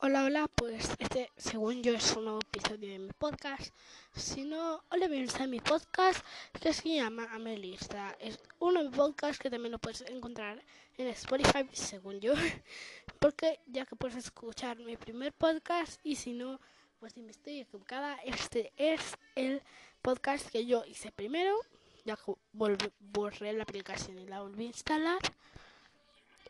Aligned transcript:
Hola, 0.00 0.24
hola, 0.24 0.46
pues 0.54 0.90
este, 1.00 1.28
según 1.36 1.82
yo, 1.82 1.92
es 1.92 2.14
un 2.14 2.26
nuevo 2.26 2.38
episodio 2.38 2.88
de 2.88 3.00
mi 3.00 3.10
podcast. 3.10 3.74
Si 4.14 4.44
no, 4.44 4.76
hola, 4.90 5.08
bienvenidos 5.08 5.40
a 5.40 5.48
mi 5.48 5.58
podcast 5.58 6.24
que 6.60 6.72
se 6.72 6.94
llama 6.94 7.26
Amelista. 7.32 8.16
Es 8.20 8.38
un 8.60 8.74
nuevo 8.74 8.92
podcast 8.92 9.40
que 9.42 9.50
también 9.50 9.72
lo 9.72 9.80
puedes 9.80 10.02
encontrar 10.02 10.62
en 10.98 11.08
Spotify, 11.08 11.68
según 11.72 12.20
yo, 12.20 12.34
porque 13.18 13.58
ya 13.66 13.86
que 13.86 13.96
puedes 13.96 14.16
escuchar 14.16 14.78
mi 14.78 14.96
primer 14.96 15.32
podcast 15.32 15.98
y 16.04 16.14
si 16.14 16.32
no, 16.32 16.60
pues 17.00 17.14
si 17.14 17.20
me 17.20 17.32
estoy 17.32 17.58
equivocada, 17.58 18.20
este 18.24 18.72
es 18.76 19.18
el 19.34 19.62
podcast 20.00 20.48
que 20.48 20.64
yo 20.64 20.84
hice 20.84 21.10
primero, 21.10 21.56
ya 22.04 22.14
que 22.14 22.34
borré 22.52 23.52
la 23.52 23.64
aplicación 23.64 24.16
y 24.20 24.26
la 24.28 24.42
volví 24.42 24.62
a 24.62 24.68
instalar. 24.68 25.18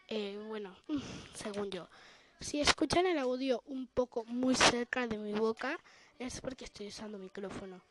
Eh, 0.09 0.39
bueno, 0.49 0.77
según 1.35 1.71
yo. 1.71 1.89
Si 2.41 2.61
escuchan 2.61 3.07
el 3.07 3.19
audio 3.19 3.63
un 3.67 3.89
poco 3.89 4.25
muy 4.25 4.55
cerca 4.55 5.09
de 5.09 5.19
mi 5.19 5.33
boca, 5.33 5.79
es 6.21 6.41
porque 6.41 6.67
estoy 6.67 6.87
usando 6.87 7.19
micrófono. 7.19 7.83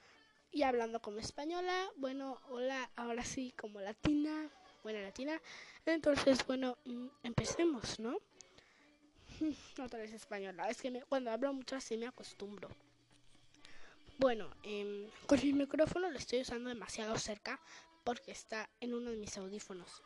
Y 0.51 0.63
hablando 0.63 1.01
como 1.01 1.19
española, 1.19 1.89
bueno, 1.97 2.39
hola, 2.49 2.89
ahora 2.95 3.25
sí, 3.25 3.53
como 3.59 3.81
latina, 3.81 4.49
buena 4.83 5.01
latina. 5.01 5.41
Entonces, 5.85 6.45
bueno, 6.47 6.77
mm, 6.85 7.07
empecemos, 7.23 7.99
¿no? 7.99 8.17
Otra 9.83 9.99
vez 9.99 10.13
española. 10.13 10.69
Es 10.69 10.81
que 10.81 11.03
cuando 11.09 11.31
hablo 11.31 11.51
mucho 11.51 11.75
así 11.75 11.97
me 11.97 12.07
acostumbro. 12.07 12.69
Bueno, 14.17 14.49
eh, 14.63 15.09
con 15.25 15.39
el 15.39 15.53
micrófono 15.55 16.09
lo 16.09 16.17
estoy 16.17 16.41
usando 16.41 16.69
demasiado 16.69 17.17
cerca 17.17 17.59
porque 18.05 18.31
está 18.31 18.69
en 18.79 18.93
uno 18.93 19.11
de 19.11 19.17
mis 19.17 19.37
audífonos. 19.37 20.01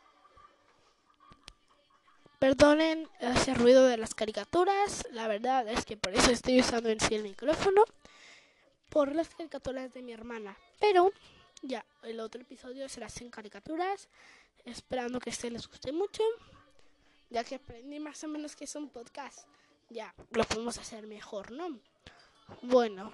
Perdonen 2.42 3.08
ese 3.20 3.54
ruido 3.54 3.86
de 3.86 3.96
las 3.96 4.16
caricaturas, 4.16 5.06
la 5.12 5.28
verdad 5.28 5.68
es 5.68 5.84
que 5.84 5.96
por 5.96 6.12
eso 6.12 6.32
estoy 6.32 6.58
usando 6.58 6.88
en 6.88 6.98
sí 6.98 7.14
el 7.14 7.22
micrófono, 7.22 7.84
por 8.88 9.14
las 9.14 9.28
caricaturas 9.28 9.94
de 9.94 10.02
mi 10.02 10.12
hermana. 10.12 10.58
Pero 10.80 11.12
ya, 11.62 11.84
el 12.02 12.18
otro 12.18 12.40
episodio 12.40 12.88
será 12.88 13.08
sin 13.08 13.30
caricaturas, 13.30 14.08
esperando 14.64 15.20
que 15.20 15.30
este 15.30 15.52
les 15.52 15.68
guste 15.68 15.92
mucho, 15.92 16.24
ya 17.30 17.44
que 17.44 17.54
aprendí 17.54 18.00
más 18.00 18.24
o 18.24 18.26
menos 18.26 18.56
que 18.56 18.64
es 18.64 18.74
un 18.74 18.88
podcast. 18.88 19.46
Ya, 19.88 20.12
lo 20.32 20.42
podemos 20.42 20.76
hacer 20.78 21.06
mejor, 21.06 21.52
¿no? 21.52 21.78
Bueno, 22.62 23.12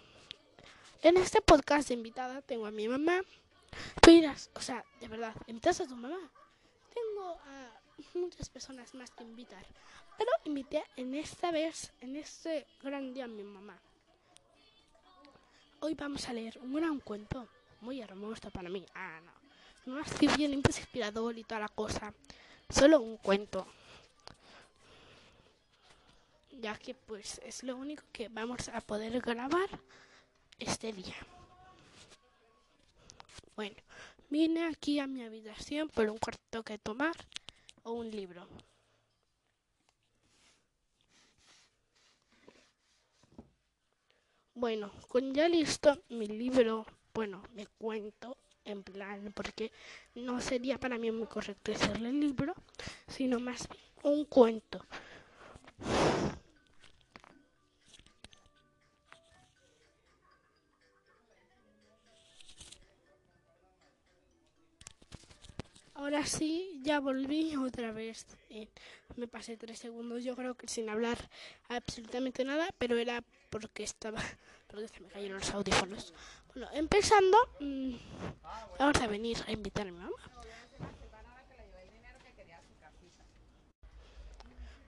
en 1.02 1.18
este 1.18 1.42
podcast 1.42 1.88
de 1.88 1.94
invitada 1.96 2.40
tengo 2.40 2.64
a 2.64 2.70
mi 2.70 2.88
mamá. 2.88 3.20
Tú 4.00 4.10
o 4.54 4.60
sea, 4.62 4.82
de 5.02 5.08
verdad, 5.08 5.34
¿invitas 5.46 5.82
a 5.82 5.86
tu 5.86 5.96
mamá? 5.96 6.30
Tengo 6.94 7.38
a 7.44 7.87
muchas 8.14 8.48
personas 8.48 8.94
más 8.94 9.10
que 9.10 9.24
invitar. 9.24 9.64
Pero 10.16 10.30
invité 10.44 10.84
en 10.96 11.14
esta 11.14 11.50
vez, 11.50 11.92
en 12.00 12.16
este 12.16 12.66
gran 12.82 13.14
día 13.14 13.24
a 13.24 13.28
mi 13.28 13.42
mamá. 13.42 13.78
Hoy 15.80 15.94
vamos 15.94 16.28
a 16.28 16.32
leer 16.32 16.58
un 16.58 16.74
gran 16.74 16.98
cuento, 17.00 17.48
muy 17.80 18.00
hermoso 18.00 18.50
para 18.50 18.68
mí. 18.68 18.84
Ah, 18.94 19.20
no. 19.24 19.32
No 19.94 20.00
así 20.00 20.26
bien 20.36 20.52
inspirador 20.52 21.38
y 21.38 21.44
toda 21.44 21.60
la 21.60 21.68
cosa. 21.68 22.12
Solo 22.68 23.00
un 23.00 23.16
cuento. 23.16 23.66
Ya 26.60 26.76
que 26.76 26.94
pues 26.94 27.40
es 27.44 27.62
lo 27.62 27.76
único 27.76 28.02
que 28.12 28.28
vamos 28.28 28.68
a 28.68 28.80
poder 28.80 29.20
grabar 29.20 29.68
este 30.58 30.92
día. 30.92 31.16
Bueno, 33.54 33.76
vine 34.28 34.66
aquí 34.66 34.98
a 34.98 35.06
mi 35.06 35.22
habitación 35.22 35.88
por 35.88 36.10
un 36.10 36.18
cuarto 36.18 36.62
que 36.64 36.78
tomar 36.78 37.14
un 37.92 38.10
libro. 38.10 38.46
Bueno, 44.54 44.90
con 45.08 45.32
ya 45.32 45.48
listo 45.48 46.02
mi 46.10 46.26
libro, 46.26 46.84
bueno, 47.14 47.42
me 47.54 47.66
cuento 47.66 48.36
en 48.64 48.82
plan, 48.82 49.32
porque 49.34 49.72
no 50.14 50.40
sería 50.40 50.78
para 50.78 50.98
mí 50.98 51.10
muy 51.10 51.26
correcto 51.26 51.72
decirle 51.72 52.12
libro, 52.12 52.54
sino 53.06 53.40
más 53.40 53.66
un 54.02 54.24
cuento. 54.26 54.84
Ahora 65.94 66.24
sí, 66.24 66.57
ya 66.88 67.00
volví 67.00 67.54
otra 67.56 67.92
vez. 67.92 68.26
Eh, 68.48 68.66
me 69.16 69.28
pasé 69.28 69.58
tres 69.58 69.78
segundos, 69.78 70.24
yo 70.24 70.34
creo 70.34 70.54
que 70.54 70.66
sin 70.66 70.88
hablar 70.88 71.18
absolutamente 71.68 72.44
nada, 72.44 72.66
pero 72.78 72.96
era 72.96 73.22
porque 73.50 73.82
estaba, 73.82 74.20
porque 74.68 74.88
se 74.88 75.00
me 75.00 75.08
cayeron 75.08 75.38
los 75.38 75.50
audífonos. 75.50 76.14
Bueno, 76.54 76.66
empezando, 76.72 77.36
mmm, 77.60 77.94
vamos 78.78 79.02
a 79.02 79.06
venir 79.06 79.36
a 79.46 79.52
invitar 79.52 79.86
a 79.86 79.92
mi 79.92 79.98
mamá. 79.98 80.16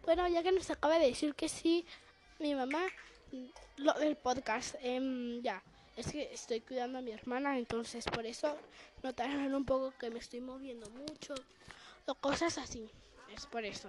Bueno, 0.05 0.27
ya 0.28 0.43
que 0.43 0.53
nos 0.53 0.71
acaba 0.71 0.99
de 0.99 1.06
decir 1.06 1.34
que 1.34 1.50
sí, 1.50 1.84
mi 2.38 2.55
mamá, 2.55 2.82
lo 3.77 3.93
del 3.93 4.17
podcast, 4.17 4.75
eh, 4.81 5.41
ya 5.43 5.62
es 5.97 6.11
que 6.12 6.32
estoy 6.32 6.62
cuidando 6.62 6.99
a 6.99 7.03
mi 7.03 7.11
hermana, 7.11 7.59
entonces 7.59 8.06
por 8.06 8.25
eso 8.25 8.56
notarán 9.03 9.55
un 9.55 9.67
poco 9.67 9.93
que 9.99 10.09
me 10.09 10.19
estoy 10.19 10.41
moviendo 10.41 10.88
mucho 10.91 11.34
o 12.10 12.15
cosas 12.15 12.59
así. 12.59 12.91
Es 13.32 13.47
por 13.47 13.65
eso. 13.65 13.88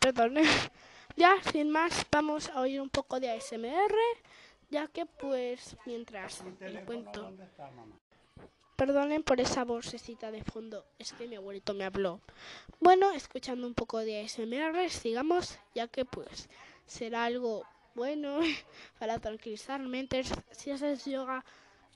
Perdón. 0.00 0.36
Ya, 1.16 1.36
sin 1.52 1.70
más, 1.70 2.04
vamos 2.10 2.48
a 2.48 2.60
oír 2.60 2.80
un 2.80 2.90
poco 2.90 3.20
de 3.20 3.30
ASMR, 3.30 3.94
ya 4.68 4.88
que 4.88 5.06
pues 5.06 5.76
mientras 5.86 6.42
el 6.58 6.84
cuento... 6.84 7.32
Perdonen 8.74 9.22
por 9.22 9.40
esa 9.40 9.64
vocecita 9.64 10.32
de 10.32 10.42
fondo, 10.42 10.84
es 10.98 11.12
que 11.12 11.28
mi 11.28 11.36
abuelito 11.36 11.72
me 11.72 11.84
habló. 11.84 12.20
Bueno, 12.80 13.12
escuchando 13.12 13.64
un 13.68 13.74
poco 13.74 14.00
de 14.00 14.24
ASMR, 14.24 14.90
sigamos, 14.90 15.56
ya 15.72 15.86
que 15.86 16.04
pues 16.04 16.48
será 16.84 17.26
algo 17.26 17.62
bueno 17.94 18.40
para 18.98 19.20
tranquilizarme. 19.20 20.08
Si 20.50 20.72
haces 20.72 21.04
yoga, 21.04 21.44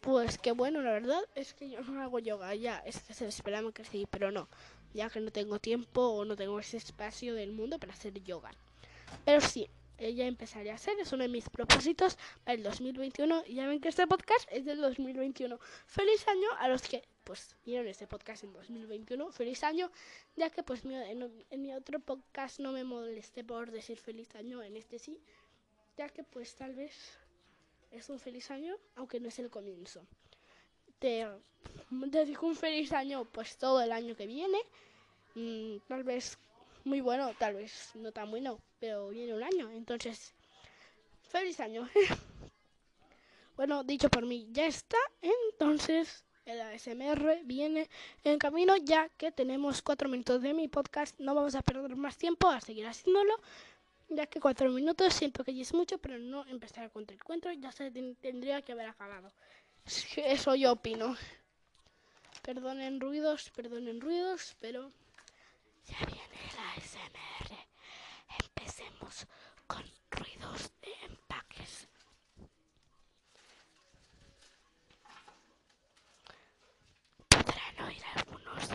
pues 0.00 0.38
qué 0.38 0.53
bueno, 0.53 0.82
la 0.82 0.92
verdad 0.92 1.20
es 1.34 1.54
que 1.54 1.70
yo 1.70 1.81
no 1.82 2.03
hago 2.03 2.19
yoga 2.19 2.54
ya, 2.54 2.78
es 2.86 3.00
que 3.00 3.14
se 3.14 3.26
esperaba 3.26 3.72
que 3.72 3.84
sí, 3.84 4.06
pero 4.10 4.31
no, 4.31 4.48
ya 4.94 5.10
que 5.10 5.20
no 5.20 5.31
tengo 5.31 5.59
tiempo 5.59 6.00
o 6.00 6.25
no 6.25 6.36
tengo 6.36 6.59
ese 6.60 6.76
espacio 6.76 7.34
del 7.34 7.53
mundo 7.53 7.78
para 7.78 7.92
hacer 7.92 8.14
yoga. 8.22 8.50
Pero 9.25 9.41
sí, 9.41 9.69
ya 9.98 10.26
empezaré 10.26 10.70
a 10.70 10.75
hacer, 10.75 10.98
es 11.00 11.12
uno 11.12 11.22
de 11.22 11.28
mis 11.28 11.48
propósitos 11.48 12.16
para 12.44 12.54
el 12.54 12.62
2021 12.62 13.44
y 13.47 13.54
ya 13.54 13.66
ven 13.66 13.81
que 13.81 13.88
este 13.88 14.06
podcast 14.06 14.48
es 14.50 14.64
del 14.64 14.81
2021. 14.81 15.58
Feliz 15.87 16.28
año 16.28 16.48
a 16.58 16.69
los 16.69 16.82
que 16.82 17.03
pues 17.25 17.56
vieron 17.64 17.87
este 17.88 18.06
podcast 18.06 18.44
en 18.44 18.53
2021. 18.53 19.32
Feliz 19.32 19.62
año, 19.64 19.91
ya 20.37 20.50
que 20.50 20.62
pues 20.62 20.84
en, 20.84 21.44
en 21.50 21.62
mi 21.62 21.75
otro 21.75 22.00
podcast 22.00 22.60
no 22.60 22.72
me 22.72 22.84
molesté 22.84 23.44
por 23.44 23.70
decir 23.70 23.98
feliz 23.98 24.34
año, 24.34 24.62
en 24.62 24.76
este 24.76 24.98
sí 24.98 25.20
ya 25.98 26.08
que 26.08 26.22
pues 26.22 26.54
tal 26.54 26.75
vez 26.75 26.92
es 27.91 28.09
un 28.09 28.19
feliz 28.19 28.50
año, 28.50 28.76
aunque 28.97 29.21
no 29.21 29.28
es 29.28 29.38
el 29.38 29.50
comienzo. 29.50 30.06
Te 30.99 31.26
dedico 31.91 32.47
un 32.47 32.56
feliz 32.56 32.93
año 32.93 33.25
pues 33.25 33.56
todo 33.56 33.81
el 33.81 33.93
año 33.93 34.16
que 34.16 34.26
viene, 34.26 34.59
mm, 35.34 35.76
tal 35.87 36.04
vez 36.04 36.38
muy 36.84 37.00
bueno, 37.00 37.32
tal 37.38 37.54
vez 37.54 37.91
no 37.94 38.12
tan 38.12 38.31
bueno, 38.31 38.60
pero 38.81 39.09
viene 39.10 39.34
un 39.34 39.43
año, 39.43 39.71
entonces 39.71 40.34
feliz 41.22 41.60
año. 41.60 41.88
bueno, 43.56 43.84
dicho 43.84 44.09
por 44.09 44.26
mí, 44.26 44.49
ya 44.50 44.66
está, 44.66 44.99
entonces 45.20 46.25
el 46.44 46.60
ASMR 46.60 47.43
viene 47.44 47.88
en 48.25 48.38
camino 48.38 48.75
ya 48.76 49.10
que 49.10 49.31
tenemos 49.31 49.82
cuatro 49.82 50.09
minutos 50.09 50.41
de 50.41 50.55
mi 50.55 50.66
podcast, 50.66 51.19
no 51.20 51.34
vamos 51.34 51.55
a 51.55 51.62
perder 51.62 51.94
más 51.94 52.16
tiempo 52.16 52.49
a 52.49 52.60
seguir 52.60 52.87
haciéndolo 52.87 53.34
ya 54.08 54.26
que 54.26 54.40
cuatro 54.40 54.70
minutos 54.70 55.14
siento 55.14 55.44
que 55.44 55.55
ya 55.55 55.62
es 55.62 55.75
mucho, 55.75 55.99
pero 55.99 56.19
no 56.19 56.44
empezar 56.46 56.90
con 56.90 57.05
el 57.08 57.22
cuento, 57.22 57.50
ya 57.52 57.72
se 57.72 57.90
tendría 57.90 58.62
que 58.62 58.72
haber 58.72 58.88
acabado. 58.88 59.32
Eso 60.16 60.55
yo 60.55 60.72
opino. 60.72 61.16
Perdonen 62.43 63.00
ruidos, 63.00 63.50
perdonen 63.50 64.00
ruidos, 64.00 64.56
pero 64.60 64.90
ya 65.87 65.99
viene 66.06 66.38
la 66.56 66.72
ASMR. 66.72 67.66
Empecemos 68.44 69.26
con 69.66 69.84
ruidos 70.10 70.70
de 70.82 70.93
empaques. 71.06 71.88
Podrán 77.28 77.81
oír 77.87 78.02
algunos, 78.14 78.69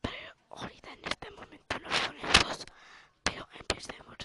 pero 0.00 0.34
ahorita 0.50 0.92
en 0.92 1.04
este 1.04 1.30
momento 1.30 1.78
no 1.78 1.90
son 1.90 2.16
esos. 2.18 2.66
Pero 3.22 3.48
empecemos 3.58 4.16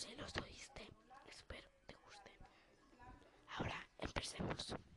si 0.00 0.14
los 0.16 0.34
oíste. 0.36 0.88
Espero 1.28 1.68
te 1.86 1.94
guste. 1.96 2.30
Ahora 3.56 3.86
empecemos. 4.48 4.89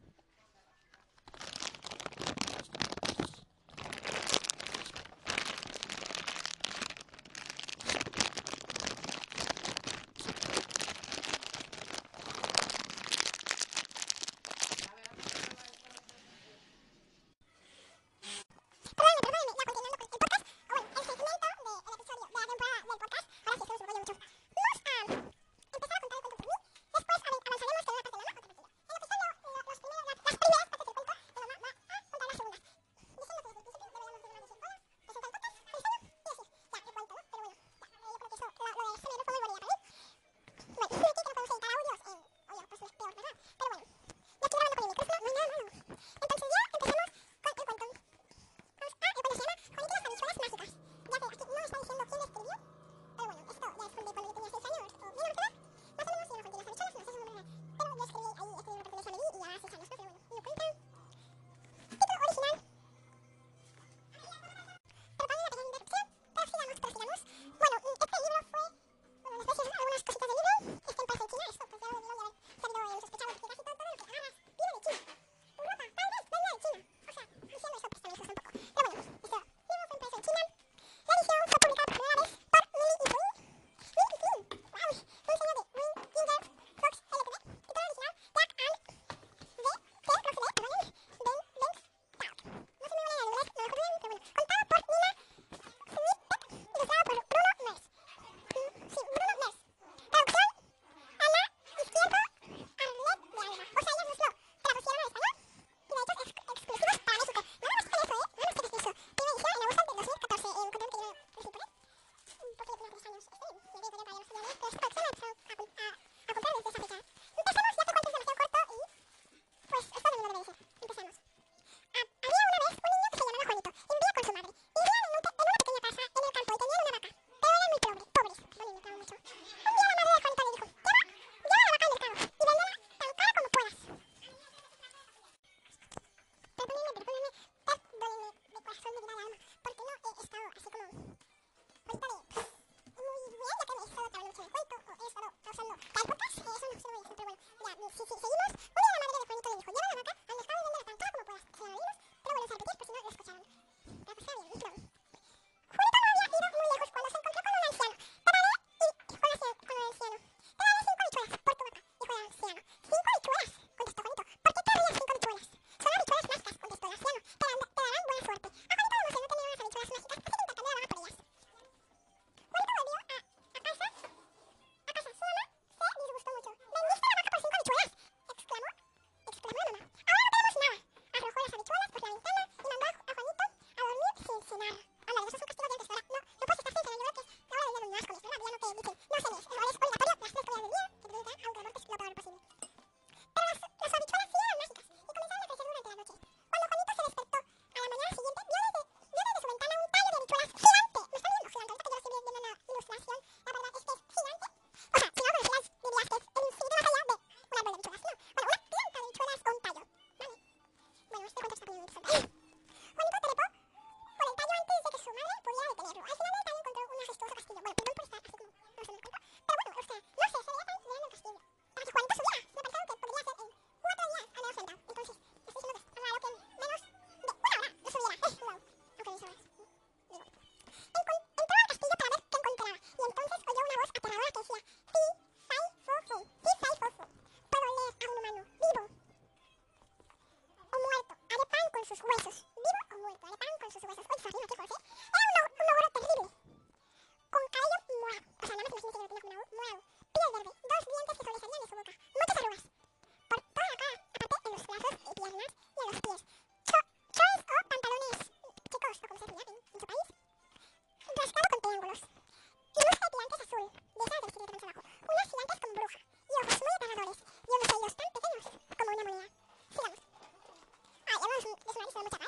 Es 271.95 272.22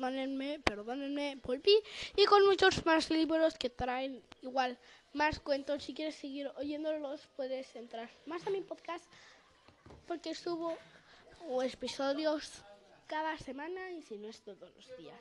Perdónenme, 0.00 0.58
perdónenme, 0.60 1.36
volví. 1.44 1.76
Y 2.16 2.24
con 2.24 2.46
muchos 2.46 2.86
más 2.86 3.10
libros 3.10 3.58
que 3.58 3.68
traen 3.68 4.22
igual 4.40 4.78
más 5.12 5.38
cuentos. 5.40 5.84
Si 5.84 5.92
quieres 5.92 6.14
seguir 6.14 6.50
oyéndolos, 6.56 7.28
puedes 7.36 7.76
entrar 7.76 8.08
más 8.24 8.46
a 8.46 8.50
mi 8.50 8.62
podcast 8.62 9.04
porque 10.08 10.34
subo 10.34 10.74
episodios 11.62 12.62
cada 13.08 13.36
semana 13.36 13.90
y 13.90 14.00
si 14.00 14.16
no 14.16 14.28
es 14.28 14.40
todos 14.40 14.74
los 14.74 14.96
días. 14.96 15.20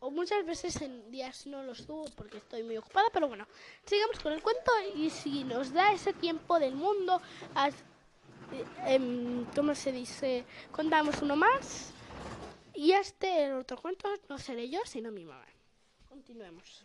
O 0.00 0.10
muchas 0.10 0.46
veces 0.46 0.80
en 0.80 1.10
días 1.10 1.46
no 1.46 1.62
los 1.62 1.82
subo 1.82 2.06
porque 2.16 2.38
estoy 2.38 2.62
muy 2.62 2.78
ocupada, 2.78 3.08
pero 3.12 3.28
bueno, 3.28 3.46
sigamos 3.84 4.18
con 4.20 4.32
el 4.32 4.42
cuento 4.42 4.72
y 4.96 5.10
si 5.10 5.44
nos 5.44 5.70
da 5.70 5.92
ese 5.92 6.14
tiempo 6.14 6.58
del 6.58 6.76
mundo, 6.76 7.20
eh, 7.58 8.64
em, 8.86 9.44
¿cómo 9.54 9.74
se 9.74 9.92
dice? 9.92 10.46
Contamos 10.72 11.20
uno 11.20 11.36
más 11.36 11.91
y 12.82 12.90
este, 12.94 13.44
el 13.44 13.52
otro 13.52 13.76
cuento, 13.76 14.12
no 14.28 14.38
seré 14.38 14.68
yo, 14.68 14.80
sino 14.84 15.12
mi 15.12 15.24
mamá. 15.24 15.46
Continuemos. 16.08 16.84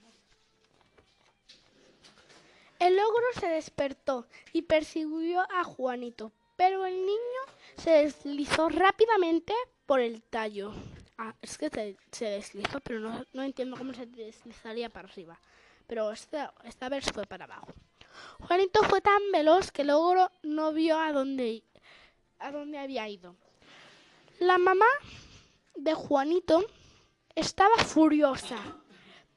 El 2.78 3.00
ogro 3.00 3.26
se 3.40 3.48
despertó 3.48 4.28
y 4.54 4.62
persiguió 4.62 5.42
a 5.52 5.64
Juanito, 5.64 6.32
pero 6.56 6.86
el 6.86 7.04
niño 7.04 7.42
se 7.78 7.90
deslizó 7.90 8.70
rápidamente 8.70 9.56
por 9.88 10.00
el 10.00 10.22
tallo. 10.22 10.72
Ah, 11.18 11.34
es 11.42 11.58
que 11.58 11.72
se, 12.12 12.26
deslizó, 12.26 12.80
pero 12.82 13.00
no, 13.00 13.26
no 13.34 13.42
entiendo 13.42 13.76
cómo 13.76 13.92
se 13.96 14.06
deslizaría 14.06 14.90
para 14.90 15.08
arriba. 15.08 15.40
Pero 15.88 16.12
esta, 16.12 16.54
esta 16.64 16.90
vez 16.90 17.06
fue 17.12 17.26
para 17.26 17.46
abajo. 17.46 17.74
Juanito 18.42 18.84
fue 18.84 19.02
tan 19.02 19.32
veloz 19.32 19.72
que 19.72 19.82
el 19.82 19.90
ogro 19.90 20.30
no 20.44 20.74
vio 20.74 21.00
a 21.00 21.12
dónde, 21.12 21.64
a 22.38 22.52
dónde 22.52 22.78
había 22.78 23.10
ido. 23.10 23.36
La 24.38 24.60
mamá 24.60 24.86
de 25.78 25.94
Juanito 25.94 26.66
estaba 27.36 27.78
furiosa, 27.78 28.58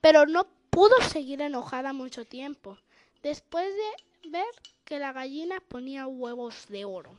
pero 0.01 0.27
no 0.27 0.47
pudo 0.71 1.01
seguir 1.03 1.43
enojada 1.43 1.93
mucho 1.93 2.25
tiempo, 2.25 2.79
después 3.23 3.67
de 3.67 4.31
ver 4.31 4.51
que 4.85 4.99
la 4.99 5.13
gallina 5.13 5.61
ponía 5.61 6.07
huevos 6.07 6.67
de 6.69 6.85
oro. 6.85 7.17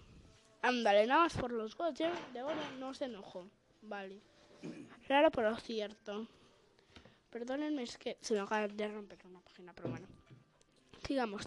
Ándale, 0.62 1.08
nada 1.08 1.22
más 1.22 1.38
por 1.38 1.51
los 1.51 1.78
huevos 1.78 1.98
de 1.98 2.44
oro 2.44 2.62
no 2.80 2.94
se 2.94 3.06
enojó. 3.06 3.48
Vale. 3.82 4.22
Raro 5.08 5.32
pero 5.32 5.56
cierto. 5.58 6.28
Perdónenme, 7.30 7.84
es 7.84 7.98
que 7.98 8.18
se 8.22 8.34
me 8.34 8.42
acaba 8.42 8.68
de 8.68 8.88
romper 8.88 9.20
una 9.28 9.40
página, 9.40 9.74
pero 9.74 9.90
bueno. 9.90 10.08
Sigamos. 11.12 11.44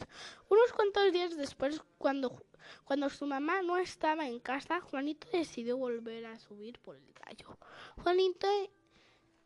Unos 0.51 0.75
cuantos 0.75 1.11
días 1.11 1.39
después, 1.39 1.81
cuando, 1.97 2.45
cuando 2.85 3.09
su 3.09 3.25
mamá 3.25 3.63
no 3.63 3.79
estaba 3.79 4.27
en 4.29 4.39
casa, 4.39 4.83
Juanito 4.83 5.27
decidió 5.33 5.79
volver 5.79 6.27
a 6.27 6.39
subir 6.39 6.79
por 6.81 6.97
el 6.97 7.15
tallo. 7.15 7.57
Juanito 8.03 8.47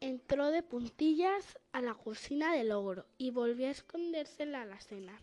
entró 0.00 0.50
de 0.50 0.64
puntillas 0.64 1.56
a 1.70 1.80
la 1.82 1.94
cocina 1.94 2.52
del 2.52 2.72
ogro 2.72 3.06
y 3.16 3.30
volvió 3.30 3.68
a 3.68 3.70
esconderse 3.70 4.42
en 4.42 4.50
la 4.50 4.62
alacena. 4.62 5.16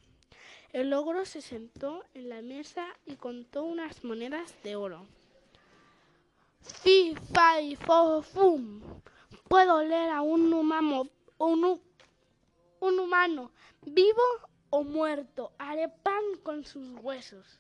El 0.71 0.93
ogro 0.93 1.25
se 1.25 1.41
sentó 1.41 2.05
en 2.13 2.29
la 2.29 2.41
mesa 2.41 2.87
y 3.05 3.17
contó 3.17 3.63
unas 3.63 4.01
monedas 4.05 4.55
de 4.63 4.77
oro. 4.77 5.05
Fi, 6.61 7.17
fai, 7.33 7.75
fo, 7.75 8.21
fum. 8.21 8.79
Puedo 9.49 9.83
leer 9.83 10.11
a 10.11 10.21
un 10.21 10.53
humano, 10.53 11.09
un, 11.37 11.81
un 12.79 12.99
humano 12.99 13.51
vivo 13.85 14.23
o 14.75 14.83
muerto. 14.83 15.53
Haré 15.57 15.87
pan 15.87 16.23
con 16.43 16.65
sus 16.65 16.87
huesos. 17.01 17.59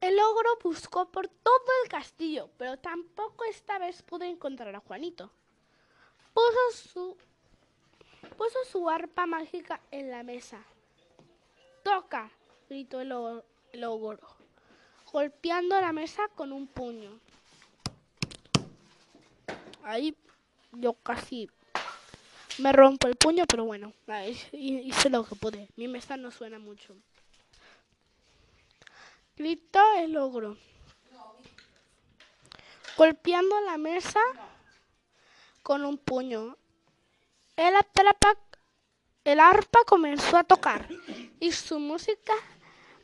El 0.00 0.18
ogro 0.18 0.58
buscó 0.62 1.10
por 1.10 1.28
todo 1.28 1.66
el 1.84 1.90
castillo, 1.90 2.48
pero 2.56 2.78
tampoco 2.78 3.44
esta 3.44 3.78
vez 3.78 4.02
pudo 4.02 4.24
encontrar 4.24 4.74
a 4.74 4.80
Juanito. 4.80 5.30
Puso 6.32 6.88
su, 6.88 7.16
puso 8.38 8.58
su 8.70 8.88
arpa 8.88 9.26
mágica 9.26 9.80
en 9.90 10.10
la 10.10 10.22
mesa. 10.22 10.62
¡Toca! 11.82 12.30
gritó 12.68 13.00
el, 13.00 13.12
o- 13.12 13.44
el 13.72 13.84
ogro, 13.84 14.20
golpeando 15.12 15.78
la 15.80 15.92
mesa 15.92 16.28
con 16.36 16.52
un 16.52 16.66
puño. 16.68 17.18
Ahí 19.82 20.16
yo 20.72 20.94
casi 20.94 21.48
me 22.58 22.72
rompo 22.72 23.06
el 23.08 23.16
puño, 23.16 23.44
pero 23.46 23.64
bueno, 23.64 23.92
hice 24.52 25.10
lo 25.10 25.24
que 25.24 25.34
pude. 25.36 25.68
Mi 25.76 25.88
mesa 25.88 26.16
no 26.16 26.30
suena 26.30 26.58
mucho. 26.58 26.94
Gritó 29.36 29.80
el 29.98 30.16
ogro, 30.18 30.56
golpeando 32.96 33.58
la 33.62 33.78
mesa 33.78 34.20
con 35.62 35.84
un 35.84 35.96
puño. 35.96 36.56
El, 37.56 37.74
atrapa- 37.74 38.38
el 39.24 39.40
arpa 39.40 39.78
comenzó 39.86 40.36
a 40.36 40.44
tocar 40.44 40.86
y 41.40 41.52
su 41.52 41.78
música 41.78 42.34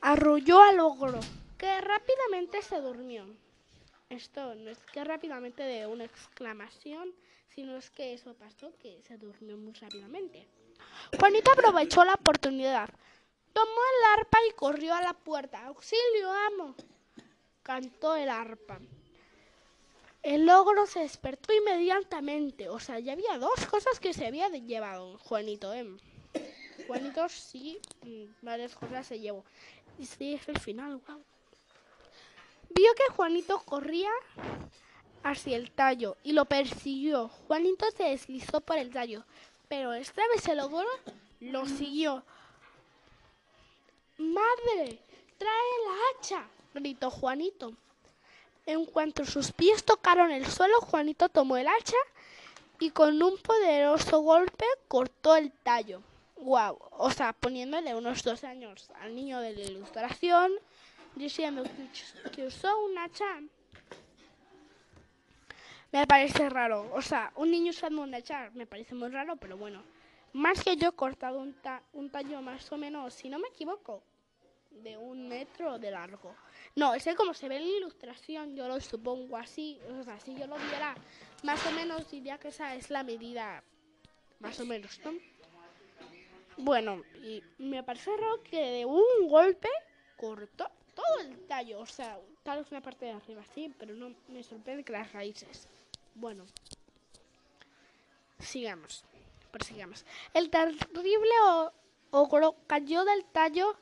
arrulló 0.03 0.61
al 0.61 0.81
ogro, 0.81 1.21
que 1.57 1.81
rápidamente 1.81 2.61
se 2.61 2.81
durmió. 2.81 3.27
Esto 4.11 4.55
no 4.55 4.71
es 4.71 4.79
que 4.93 5.03
rápidamente 5.05 5.63
de 5.63 5.87
una 5.87 6.05
exclamación, 6.05 7.13
sino 7.57 7.75
es 7.75 7.89
que 7.89 8.13
eso 8.13 8.35
pasó, 8.35 8.71
que 8.79 9.01
se 9.03 9.17
durmió 9.17 9.57
muy 9.57 9.73
rápidamente. 9.73 10.47
Juanita 11.19 11.53
aprovechó 11.53 12.05
la 12.05 12.13
oportunidad, 12.13 12.91
tomó 13.55 13.71
el 13.71 14.21
arpa 14.21 14.39
y 14.47 14.53
corrió 14.53 14.95
a 14.95 15.01
la 15.01 15.15
puerta. 15.15 15.65
¡Auxilio, 15.65 16.31
amo! 16.31 16.75
Cantó 17.63 18.15
el 18.15 18.29
arpa. 18.29 18.79
El 20.23 20.51
ogro 20.51 20.87
se 20.87 21.01
despertó 21.01 21.55
inmediatamente. 21.55 22.69
O 22.69 22.79
sea, 22.79 22.99
ya 22.99 23.15
había 23.15 23.39
dos 23.39 23.65
cosas 23.71 24.01
que 24.01 24.13
se 24.13 24.27
había 24.27 24.49
llevado 24.51 25.17
Juanito. 25.19 25.73
¿eh? 25.73 25.87
Juanito 26.87 27.27
sí, 27.31 27.81
mm, 28.03 28.25
varias 28.43 28.75
cosas 28.75 29.07
se 29.07 29.19
llevó. 29.19 29.45
Y 29.99 30.05
sí, 30.05 30.35
es 30.35 30.47
el 30.49 30.59
final, 30.61 31.01
wow. 31.07 31.25
Vio 32.69 32.95
que 32.95 33.15
Juanito 33.15 33.59
corría 33.61 34.11
hacia 35.31 35.57
el 35.57 35.71
tallo 35.71 36.17
y 36.23 36.33
lo 36.33 36.45
persiguió. 36.45 37.29
Juanito 37.29 37.87
se 37.97 38.05
deslizó 38.05 38.61
por 38.61 38.79
el 38.79 38.93
tallo, 38.93 39.25
pero 39.69 39.93
esta 39.93 40.23
vez 40.29 40.43
se 40.43 40.55
logró, 40.55 40.89
lo 41.41 41.67
siguió. 41.67 42.23
¡Madre! 44.19 44.99
¡Trae 45.39 45.73
la 45.85 45.95
hacha! 46.11 46.49
gritó 46.75 47.11
Juanito. 47.11 47.75
En 48.65 48.85
cuanto 48.85 49.25
sus 49.25 49.53
pies 49.53 49.85
tocaron 49.85 50.31
el 50.31 50.47
suelo, 50.47 50.81
Juanito 50.81 51.29
tomó 51.29 51.57
el 51.57 51.69
hacha 51.69 51.97
y 52.79 52.91
con 52.91 53.23
un 53.23 53.39
poderoso 53.39 54.21
golpe 54.21 54.65
cortó 54.89 55.37
el 55.37 55.53
tallo. 55.53 56.03
Wow, 56.37 56.79
o 56.93 57.11
sea, 57.11 57.33
poniéndole 57.33 57.95
unos 57.95 58.23
dos 58.23 58.45
años 58.45 58.91
al 59.01 59.15
niño 59.15 59.41
de 59.41 59.55
la 59.55 59.63
ilustración, 59.63 60.53
diciendo 61.15 61.65
que 62.35 62.47
usó 62.47 62.85
un 62.85 62.99
hacha. 62.99 63.41
Me 65.97 66.07
parece 66.07 66.51
raro, 66.51 66.91
o 66.93 67.01
sea, 67.01 67.33
un 67.37 67.51
niño 67.51 67.71
usando 67.71 68.03
un 68.03 68.15
hacha 68.15 68.51
me 68.53 68.67
parece 68.67 68.95
muy 68.95 69.09
raro, 69.09 69.37
pero 69.37 69.57
bueno. 69.57 69.83
Más 70.35 70.63
que 70.63 70.77
yo 70.77 70.91
he 70.91 70.93
cortado 70.93 71.39
un, 71.39 71.57
un 71.95 72.11
tallo 72.11 72.43
más 72.43 72.71
o 72.71 72.77
menos, 72.77 73.15
si 73.15 73.31
no 73.31 73.39
me 73.39 73.49
equivoco, 73.49 74.03
de 74.73 74.99
un 74.99 75.27
metro 75.27 75.79
de 75.79 75.91
largo. 75.91 76.37
No, 76.75 76.93
ese 76.93 77.15
como 77.15 77.33
se 77.33 77.49
ve 77.49 77.57
en 77.57 77.63
la 77.63 77.79
ilustración, 77.79 78.55
yo 78.55 78.69
lo 78.69 78.79
supongo 78.79 79.39
así, 79.39 79.81
o 79.99 80.05
sea, 80.05 80.21
si 80.21 80.35
yo 80.35 80.47
lo 80.47 80.59
viera 80.59 80.95
más 81.43 81.67
o 81.67 81.71
menos 81.71 82.11
diría 82.11 82.37
que 82.37 82.49
esa 82.49 82.75
es 82.75 82.91
la 82.91 83.03
medida, 83.03 83.65
más 84.39 84.61
o 84.61 84.67
menos, 84.67 85.01
¿no? 85.03 85.13
Bueno, 86.59 87.01
y 87.23 87.43
me 87.57 87.83
parece 87.83 88.15
raro 88.15 88.43
que 88.43 88.61
de 88.61 88.85
un 88.85 89.29
golpe 89.29 89.71
cortó 90.19 90.71
todo 90.95 91.21
el 91.23 91.47
tallo, 91.47 91.81
o 91.81 91.87
sea, 91.87 92.19
tal 92.43 92.59
vez 92.59 92.71
una 92.71 92.83
parte 92.83 93.07
de 93.07 93.13
arriba 93.13 93.43
sí, 93.55 93.75
pero 93.79 93.95
no 93.95 94.15
me 94.29 94.43
sorprende 94.43 94.85
que 94.85 94.93
las 94.93 95.11
raíces. 95.15 95.67
Bueno, 96.17 96.45
sigamos, 98.39 99.05
prosigamos. 99.51 100.05
El 100.35 100.51
terrible 100.51 101.31
ogro 102.11 102.57
cayó 102.67 103.05
del 103.05 103.25
tallo 103.27 103.77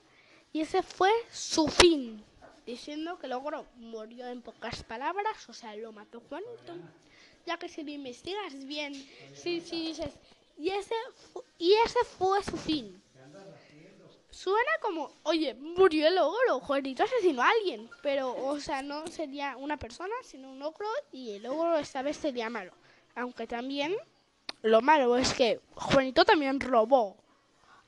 y 0.52 0.60
ese 0.60 0.82
fue 0.82 1.10
su 1.30 1.68
fin 1.68 2.24
diciendo 2.66 3.18
que 3.18 3.28
logró 3.28 3.66
murió 3.76 4.26
en 4.26 4.42
pocas 4.42 4.82
palabras, 4.82 5.48
o 5.48 5.52
sea, 5.52 5.76
lo 5.76 5.92
mató 5.92 6.20
Juanito. 6.28 6.74
Ya 7.46 7.58
que 7.58 7.68
si 7.68 7.82
lo 7.82 7.90
investigas 7.90 8.64
bien, 8.64 8.94
si, 9.34 9.60
si 9.60 9.88
dices, 9.88 10.14
y 10.58 10.70
ese, 10.70 10.94
y 11.58 11.74
ese 11.84 11.98
fue 12.18 12.42
su 12.42 12.56
fin. 12.56 13.02
Suena 14.34 14.70
como, 14.80 15.12
oye, 15.22 15.54
murió 15.54 16.08
el 16.08 16.18
ogro, 16.18 16.58
Juanito 16.58 17.04
asesinó 17.04 17.40
a 17.40 17.50
alguien, 17.50 17.88
pero, 18.02 18.34
o 18.34 18.58
sea, 18.58 18.82
no 18.82 19.06
sería 19.06 19.56
una 19.56 19.76
persona, 19.76 20.12
sino 20.24 20.50
un 20.50 20.60
ogro, 20.60 20.88
y 21.12 21.36
el 21.36 21.46
ogro 21.46 21.78
esta 21.78 22.02
vez 22.02 22.16
sería 22.16 22.50
malo. 22.50 22.72
Aunque 23.14 23.46
también, 23.46 23.94
lo 24.62 24.80
malo 24.82 25.16
es 25.16 25.32
que 25.34 25.60
Juanito 25.76 26.24
también 26.24 26.58
robó, 26.58 27.16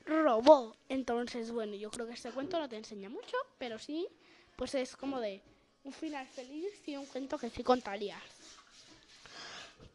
robó. 0.05 0.75
Entonces, 0.87 1.51
bueno, 1.51 1.75
yo 1.75 1.91
creo 1.91 2.07
que 2.07 2.13
este 2.13 2.31
cuento 2.31 2.57
no 2.59 2.69
te 2.69 2.77
enseña 2.77 3.09
mucho, 3.09 3.35
pero 3.57 3.77
sí 3.77 4.07
pues 4.55 4.73
es 4.73 4.95
como 4.95 5.19
de 5.19 5.41
un 5.83 5.93
final 5.93 6.25
feliz 6.27 6.71
y 6.87 6.95
un 6.97 7.05
cuento 7.05 7.37
que 7.37 7.49
sí 7.49 7.63
contaría. 7.63 8.17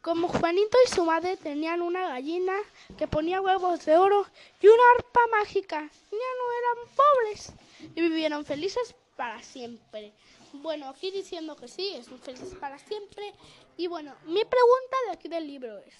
Como 0.00 0.28
Juanito 0.28 0.76
y 0.84 0.88
su 0.88 1.04
madre 1.04 1.36
tenían 1.36 1.80
una 1.80 2.08
gallina 2.08 2.54
que 2.98 3.06
ponía 3.06 3.40
huevos 3.40 3.84
de 3.84 3.96
oro 3.96 4.26
y 4.60 4.66
una 4.66 4.82
arpa 4.96 5.20
mágica, 5.30 5.80
ya 5.80 6.18
no 6.38 6.52
eran 6.58 6.94
pobres 6.96 7.52
y 7.94 8.00
vivieron 8.00 8.44
felices 8.44 8.94
para 9.16 9.42
siempre. 9.42 10.12
Bueno, 10.54 10.88
aquí 10.88 11.10
diciendo 11.10 11.54
que 11.56 11.68
sí, 11.68 11.94
es 11.94 12.08
un 12.08 12.18
felices 12.18 12.54
para 12.56 12.78
siempre. 12.78 13.32
Y 13.76 13.86
bueno, 13.86 14.14
mi 14.24 14.44
pregunta 14.44 14.96
de 15.06 15.12
aquí 15.12 15.28
del 15.28 15.46
libro 15.46 15.78
es, 15.78 15.94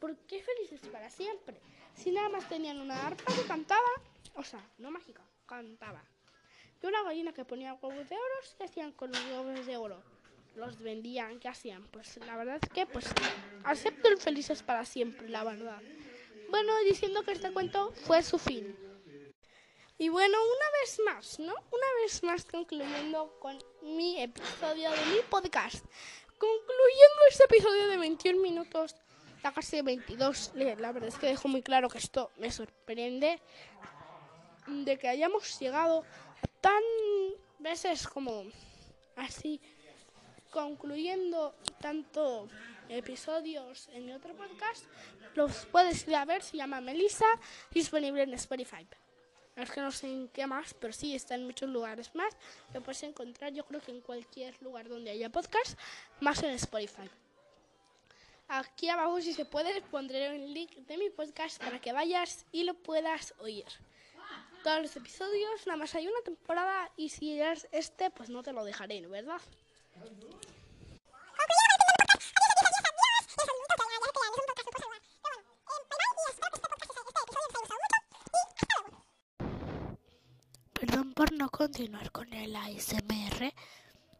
¿por 0.00 0.16
qué 0.26 0.42
felices 0.42 0.80
para 0.90 1.08
siempre? 1.08 1.60
Si 1.94 2.10
nada 2.10 2.28
más 2.28 2.48
tenían 2.48 2.80
una 2.80 3.06
arpa 3.06 3.32
que 3.32 3.46
cantaba, 3.46 3.88
o 4.34 4.42
sea, 4.42 4.68
no 4.78 4.90
mágica, 4.90 5.22
cantaba 5.46 6.02
y 6.82 6.86
una 6.86 7.02
gallina 7.02 7.32
que 7.32 7.44
ponía 7.44 7.74
huevos 7.74 8.08
de 8.08 8.14
oro, 8.14 8.34
¿qué 8.58 8.64
hacían 8.64 8.92
con 8.92 9.10
los 9.10 9.20
huevos 9.24 9.66
de 9.66 9.76
oro? 9.76 10.02
Los 10.56 10.78
vendían, 10.78 11.38
¿qué 11.38 11.48
hacían? 11.48 11.86
Pues 11.88 12.16
la 12.18 12.36
verdad 12.36 12.58
es 12.62 12.68
que, 12.70 12.86
pues, 12.86 13.06
acepto 13.64 14.08
el 14.08 14.16
felices 14.16 14.62
para 14.62 14.84
siempre, 14.84 15.28
la 15.28 15.44
verdad. 15.44 15.80
Bueno, 16.48 16.72
diciendo 16.88 17.22
que 17.24 17.32
este 17.32 17.52
cuento 17.52 17.92
fue 17.92 18.22
su 18.22 18.38
fin. 18.38 18.74
Y 19.98 20.08
bueno, 20.08 20.36
una 20.38 20.80
vez 20.80 21.00
más, 21.04 21.38
¿no? 21.38 21.52
Una 21.52 21.86
vez 22.02 22.22
más 22.22 22.44
concluyendo 22.44 23.38
con 23.38 23.58
mi 23.82 24.20
episodio 24.20 24.90
de 24.90 25.06
mi 25.06 25.20
podcast. 25.28 25.84
Concluyendo 26.38 27.20
este 27.30 27.44
episodio 27.44 27.88
de 27.88 27.96
21 27.98 28.40
minutos, 28.40 28.94
ya 29.42 29.52
casi 29.52 29.82
22. 29.82 30.52
La 30.54 30.92
verdad 30.92 31.08
es 31.08 31.16
que 31.16 31.26
dejo 31.26 31.48
muy 31.48 31.62
claro 31.62 31.88
que 31.88 31.98
esto 31.98 32.30
me 32.36 32.50
sorprende 32.50 33.40
de 34.66 34.98
que 34.98 35.08
hayamos 35.08 35.58
llegado 35.60 36.04
tan 36.60 36.82
veces 37.58 38.06
como 38.06 38.44
así 39.16 39.60
concluyendo 40.56 41.54
tanto 41.82 42.48
episodios 42.88 43.90
en 43.92 44.06
mi 44.06 44.12
otro 44.14 44.34
podcast, 44.34 44.86
los 45.34 45.66
puedes 45.66 46.08
ir 46.08 46.16
a 46.16 46.24
ver, 46.24 46.42
se 46.42 46.56
llama 46.56 46.80
Melissa, 46.80 47.26
disponible 47.72 48.22
en 48.22 48.32
Spotify. 48.32 48.86
Es 49.54 49.70
que 49.70 49.82
no 49.82 49.90
sé 49.90 50.06
en 50.06 50.28
qué 50.28 50.46
más, 50.46 50.72
pero 50.72 50.94
sí 50.94 51.14
está 51.14 51.34
en 51.34 51.44
muchos 51.44 51.68
lugares 51.68 52.14
más. 52.14 52.34
Lo 52.72 52.82
puedes 52.82 53.02
encontrar, 53.02 53.52
yo 53.52 53.66
creo 53.66 53.82
que 53.82 53.90
en 53.90 54.00
cualquier 54.00 54.54
lugar 54.62 54.88
donde 54.88 55.10
haya 55.10 55.28
podcast, 55.28 55.78
más 56.20 56.42
en 56.42 56.52
Spotify. 56.52 57.10
Aquí 58.48 58.88
abajo, 58.88 59.20
si 59.20 59.34
se 59.34 59.44
puede, 59.44 59.82
pondré 59.82 60.30
un 60.30 60.54
link 60.54 60.70
de 60.70 60.96
mi 60.96 61.10
podcast 61.10 61.62
para 61.62 61.82
que 61.82 61.92
vayas 61.92 62.46
y 62.50 62.64
lo 62.64 62.72
puedas 62.72 63.34
oír 63.40 63.66
todos 64.62 64.82
los 64.82 64.96
episodios, 64.96 65.64
nada 65.66 65.76
más 65.76 65.94
hay 65.94 66.08
una 66.08 66.20
temporada 66.24 66.90
y 66.96 67.10
si 67.10 67.38
eres 67.38 67.68
este, 67.70 68.10
pues 68.10 68.30
no 68.30 68.42
te 68.42 68.52
lo 68.52 68.64
dejaré, 68.64 69.00
¿no 69.00 69.08
verdad? 69.10 69.40
Por 81.16 81.32
no 81.32 81.48
continuar 81.48 82.12
con 82.12 82.30
el 82.34 82.54
ASMR, 82.54 83.50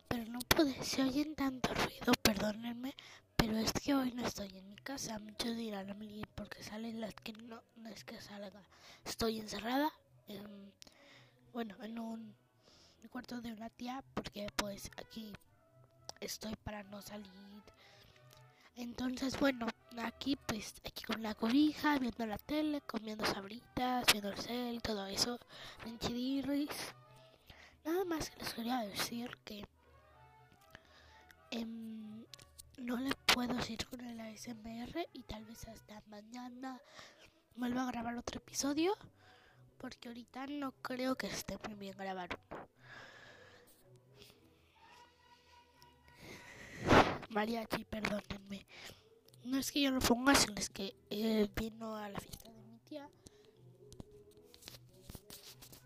pero 0.08 0.24
no 0.30 0.38
pude, 0.38 0.82
se 0.82 1.02
oyen 1.02 1.34
tanto 1.34 1.74
ruido, 1.74 2.14
perdónenme, 2.22 2.94
pero 3.36 3.58
es 3.58 3.70
que 3.74 3.94
hoy 3.94 4.12
no 4.12 4.26
estoy 4.26 4.48
en 4.56 4.66
mi 4.70 4.76
casa. 4.76 5.18
Muchos 5.18 5.54
dirán 5.58 5.90
a 5.90 5.94
mí 5.94 6.22
porque 6.34 6.62
salen 6.62 7.02
las 7.02 7.12
que 7.16 7.34
no, 7.34 7.62
no 7.76 7.90
es 7.90 8.02
que 8.02 8.18
salga. 8.22 8.62
Estoy 9.04 9.38
encerrada 9.38 9.92
bueno, 11.52 11.76
en 11.82 11.98
un 11.98 12.34
cuarto 13.10 13.42
de 13.42 13.52
una 13.52 13.68
tía 13.68 14.02
porque 14.14 14.46
pues 14.56 14.90
aquí 14.96 15.34
estoy 16.20 16.56
para 16.64 16.82
no 16.84 17.02
salir. 17.02 17.30
Entonces, 18.74 19.38
bueno, 19.38 19.66
aquí 19.98 20.36
pues 20.36 20.74
aquí 20.84 21.04
con 21.04 21.22
la 21.22 21.34
cobija, 21.34 21.98
viendo 21.98 22.26
la 22.26 22.38
tele, 22.38 22.80
comiendo 22.82 23.24
sabritas, 23.24 24.04
viendo 24.12 24.30
el 24.30 24.38
cel, 24.38 24.82
todo 24.82 25.06
eso, 25.06 25.38
en 25.84 25.98
Nada 27.84 28.04
más 28.04 28.32
les 28.38 28.54
quería 28.54 28.78
decir 28.80 29.38
que 29.44 29.64
em, 31.50 32.24
no 32.78 32.96
les 32.98 33.14
puedo 33.14 33.54
decir 33.54 33.86
con 33.86 34.00
el 34.00 34.18
ASMR 34.20 35.08
y 35.12 35.22
tal 35.22 35.44
vez 35.44 35.66
hasta 35.68 36.02
mañana 36.08 36.80
vuelva 37.54 37.82
a 37.82 37.92
grabar 37.92 38.16
otro 38.16 38.38
episodio 38.38 38.96
porque 39.78 40.08
ahorita 40.08 40.46
no 40.48 40.72
creo 40.82 41.14
que 41.14 41.28
esté 41.28 41.56
muy 41.64 41.74
bien 41.74 41.96
grabar 41.96 42.36
Mariachi, 47.30 47.84
perdónenme. 47.84 48.66
No 49.46 49.58
es 49.58 49.72
que 49.72 49.80
yo 49.80 49.90
lo 49.90 50.00
ponga, 50.00 50.34
sino 50.34 50.54
es 50.56 50.70
que 50.70 50.94
él 51.10 51.50
vino 51.54 51.96
a 51.96 52.08
la 52.08 52.20
fiesta 52.20 52.50
de 52.50 52.62
mi 52.64 52.78
tía. 52.80 53.08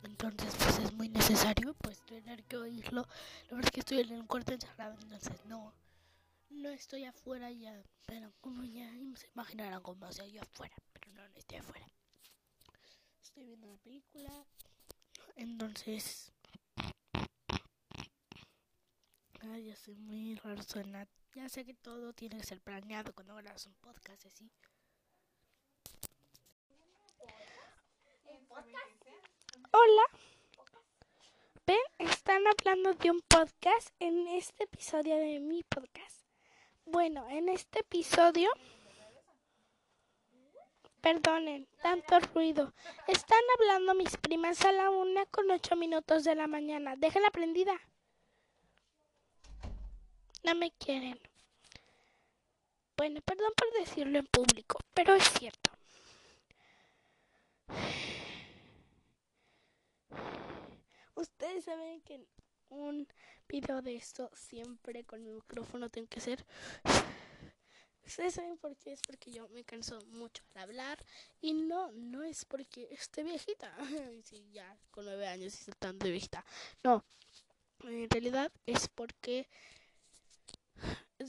Entonces, 0.03 0.55
pues 0.59 0.79
es 0.79 0.93
muy 0.95 1.09
necesario 1.09 1.75
pues 1.75 2.01
tener 2.07 2.43
que 2.45 2.57
oírlo. 2.57 3.07
La 3.49 3.57
verdad 3.57 3.67
es 3.67 3.71
que 3.71 3.81
estoy 3.81 4.01
en 4.01 4.13
un 4.13 4.27
cuarto 4.27 4.53
encerrado, 4.53 4.97
entonces 5.03 5.45
no, 5.47 5.75
no 6.49 6.69
estoy 6.71 7.05
afuera 7.05 7.51
ya. 7.51 7.83
Pero 8.07 8.33
como 8.41 8.65
ya 8.65 8.91
se 9.17 9.29
imaginarán 9.29 9.83
cómo 9.83 10.11
soy 10.13 10.33
yo 10.33 10.43
afuera, 10.43 10.75
pero 10.93 11.13
no, 11.13 11.29
no 11.29 11.37
estoy 11.37 11.59
afuera 11.59 11.87
estoy 13.31 13.45
viendo 13.45 13.69
la 13.69 13.77
película. 13.77 14.45
Entonces. 15.37 16.33
Ay, 19.41 19.67
ya 19.67 19.77
soy 19.77 19.95
muy 19.97 20.35
raro 20.37 20.63
suena. 20.63 21.07
Ya 21.35 21.49
sé 21.49 21.65
que 21.65 21.75
todo 21.75 22.13
tiene 22.13 22.39
que 22.39 22.45
ser 22.45 22.61
planeado 22.61 23.13
cuando 23.13 23.37
grabas 23.37 23.67
un 23.67 23.75
podcast 23.75 24.27
así. 24.27 24.51
Hola. 29.71 30.03
Ven, 31.67 31.79
están 31.99 32.43
hablando 32.49 32.95
de 32.95 33.13
un 33.13 33.21
podcast 33.21 33.91
en 34.01 34.27
este 34.27 34.65
episodio 34.65 35.17
de 35.17 35.39
mi 35.39 35.63
podcast. 35.63 36.27
Bueno, 36.85 37.29
en 37.31 37.49
este 37.49 37.81
episodio... 37.81 38.51
Perdonen, 41.01 41.67
tanto 41.81 42.19
ruido. 42.35 42.75
Están 43.07 43.41
hablando 43.59 43.95
mis 43.95 44.17
primas 44.19 44.63
a 44.65 44.73
la 44.73 44.91
una 44.91 45.25
con 45.27 45.51
ocho 45.51 45.77
minutos 45.77 46.25
de 46.25 46.35
la 46.35 46.47
mañana. 46.47 46.97
Déjenla 46.97 47.31
prendida. 47.31 47.81
No 50.43 50.55
me 50.55 50.71
quieren. 50.73 51.19
Bueno, 52.97 53.21
perdón 53.23 53.53
por 53.57 53.73
decirlo 53.81 54.19
en 54.19 54.27
público, 54.27 54.79
pero 54.95 55.15
es 55.15 55.25
cierto. 55.39 55.71
Ustedes 61.15 61.65
saben 61.65 62.01
que 62.03 62.15
en 62.15 62.27
un 62.69 63.09
video 63.49 63.83
de 63.83 63.97
esto 63.97 64.31
siempre 64.35 65.05
con 65.05 65.23
mi 65.23 65.31
micrófono 65.33 65.89
tengo 65.91 66.09
que 66.09 66.21
hacer 66.21 66.45
Ustedes 68.11 68.35
saben 68.35 68.59
por 68.59 68.77
qué, 68.77 68.93
es 68.93 69.01
porque 69.07 69.31
yo 69.31 69.49
me 69.51 69.63
canso 69.63 69.97
mucho 70.09 70.43
al 70.55 70.63
hablar 70.63 70.99
y 71.41 71.53
no, 71.53 71.93
no 71.93 72.25
es 72.25 72.45
porque 72.45 72.89
esté 72.91 73.23
viejita, 73.23 73.73
sí, 74.25 74.49
ya 74.51 74.77
con 74.91 75.05
nueve 75.05 75.29
años 75.29 75.69
y 75.69 75.71
tan 75.79 75.97
de 75.97 76.11
viejita, 76.11 76.45
no, 76.83 77.05
en 77.85 78.11
realidad 78.11 78.51
es 78.67 78.89
porque 78.89 79.49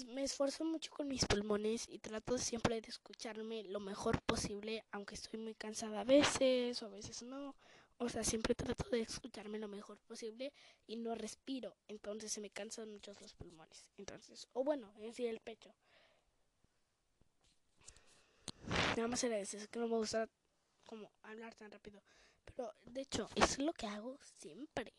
me 0.07 0.23
esfuerzo 0.23 0.63
mucho 0.63 0.89
con 0.91 1.07
mis 1.07 1.25
pulmones 1.25 1.87
y 1.89 1.99
trato 1.99 2.37
siempre 2.37 2.79
de 2.79 2.87
escucharme 2.87 3.63
lo 3.63 3.79
mejor 3.79 4.21
posible, 4.21 4.85
aunque 4.91 5.15
estoy 5.15 5.39
muy 5.39 5.53
cansada 5.53 6.01
a 6.01 6.05
veces 6.05 6.81
o 6.81 6.85
a 6.85 6.89
veces 6.89 7.23
no. 7.23 7.55
O 7.97 8.09
sea, 8.09 8.23
siempre 8.23 8.55
trato 8.55 8.89
de 8.89 9.01
escucharme 9.01 9.59
lo 9.59 9.67
mejor 9.67 9.99
posible 9.99 10.53
y 10.87 10.95
no 10.95 11.13
respiro, 11.13 11.75
entonces 11.87 12.31
se 12.31 12.41
me 12.41 12.49
cansan 12.49 12.89
mucho 12.89 13.13
los 13.19 13.33
pulmones. 13.33 13.85
Entonces, 13.97 14.47
o 14.53 14.63
bueno, 14.63 14.93
en 14.97 15.13
sí 15.13 15.27
el 15.27 15.39
pecho. 15.39 15.75
Nada 18.95 19.07
más 19.07 19.23
era 19.23 19.37
eso, 19.39 19.57
es 19.57 19.67
que 19.67 19.79
no 19.79 19.87
me 19.87 19.97
gusta 19.97 20.29
como 20.85 21.11
hablar 21.21 21.53
tan 21.55 21.69
rápido. 21.69 22.01
Pero 22.45 22.73
de 22.85 23.01
hecho, 23.01 23.29
es 23.35 23.59
lo 23.59 23.73
que 23.73 23.87
hago 23.87 24.17
siempre. 24.39 24.93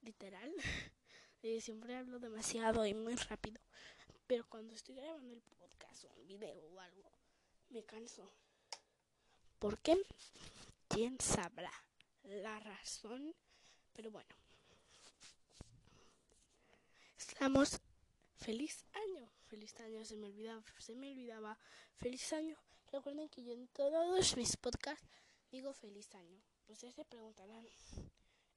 Literal. 0.00 0.52
Eh, 1.42 1.60
siempre 1.60 1.96
hablo 1.96 2.20
demasiado 2.20 2.86
y 2.86 2.94
muy 2.94 3.16
rápido. 3.16 3.60
Pero 4.28 4.48
cuando 4.48 4.74
estoy 4.74 4.94
grabando 4.94 5.34
el 5.34 5.42
podcast 5.42 6.04
o 6.04 6.12
un 6.14 6.28
video 6.28 6.64
o 6.68 6.80
algo, 6.80 7.10
me 7.70 7.82
canso. 7.84 8.30
¿Por 9.58 9.78
qué? 9.80 10.00
¿Quién 10.88 11.20
sabrá 11.20 11.72
la 12.22 12.60
razón? 12.60 13.34
Pero 13.92 14.12
bueno. 14.12 14.34
Estamos 17.18 17.80
feliz 18.36 18.84
año. 18.92 19.28
Feliz 19.46 19.78
año, 19.80 20.04
se 20.04 20.16
me 20.16 20.28
olvidaba, 20.28 20.62
se 20.78 20.94
me 20.94 21.10
olvidaba. 21.10 21.58
Feliz 21.96 22.32
año. 22.32 22.56
Recuerden 22.92 23.28
que 23.28 23.42
yo 23.42 23.52
en 23.52 23.66
todos 23.68 24.36
mis 24.36 24.56
podcasts 24.56 25.08
digo 25.50 25.72
feliz 25.72 26.14
año. 26.14 26.40
Ustedes 26.68 26.94
se 26.94 27.04
preguntarán, 27.04 27.66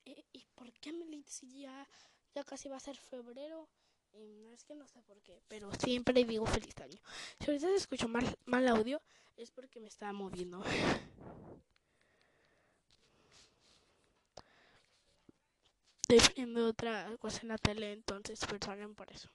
¿y, 0.06 0.24
¿y 0.34 0.46
por 0.54 0.72
qué 0.74 0.94
me 0.94 1.06
ya, 1.42 1.88
ya 2.36 2.44
casi 2.44 2.70
va 2.70 2.78
a 2.78 2.80
ser 2.80 2.98
febrero? 2.98 3.68
Y 4.14 4.54
es 4.54 4.64
que 4.64 4.76
no 4.76 4.88
sé 4.88 5.02
por 5.02 5.22
qué, 5.22 5.42
pero 5.48 5.72
siempre 5.76 6.24
digo 6.24 6.46
feliz 6.46 6.76
año. 6.82 7.02
Si 7.40 7.52
ahorita 7.52 7.70
escucho 7.76 8.08
mal, 8.08 8.38
mal 8.46 8.68
audio, 8.68 9.02
es 9.36 9.52
porque 9.52 9.80
me 9.80 9.88
estaba 9.88 10.14
moviendo. 10.14 10.64
Estoy 16.08 16.20
viendo 16.36 16.68
otra 16.68 17.18
cosa 17.18 17.42
en 17.42 17.48
la 17.50 17.58
tele, 17.58 17.92
entonces 17.92 18.40
perdonen 18.46 18.94
por 18.96 19.12
eso. 19.12 19.30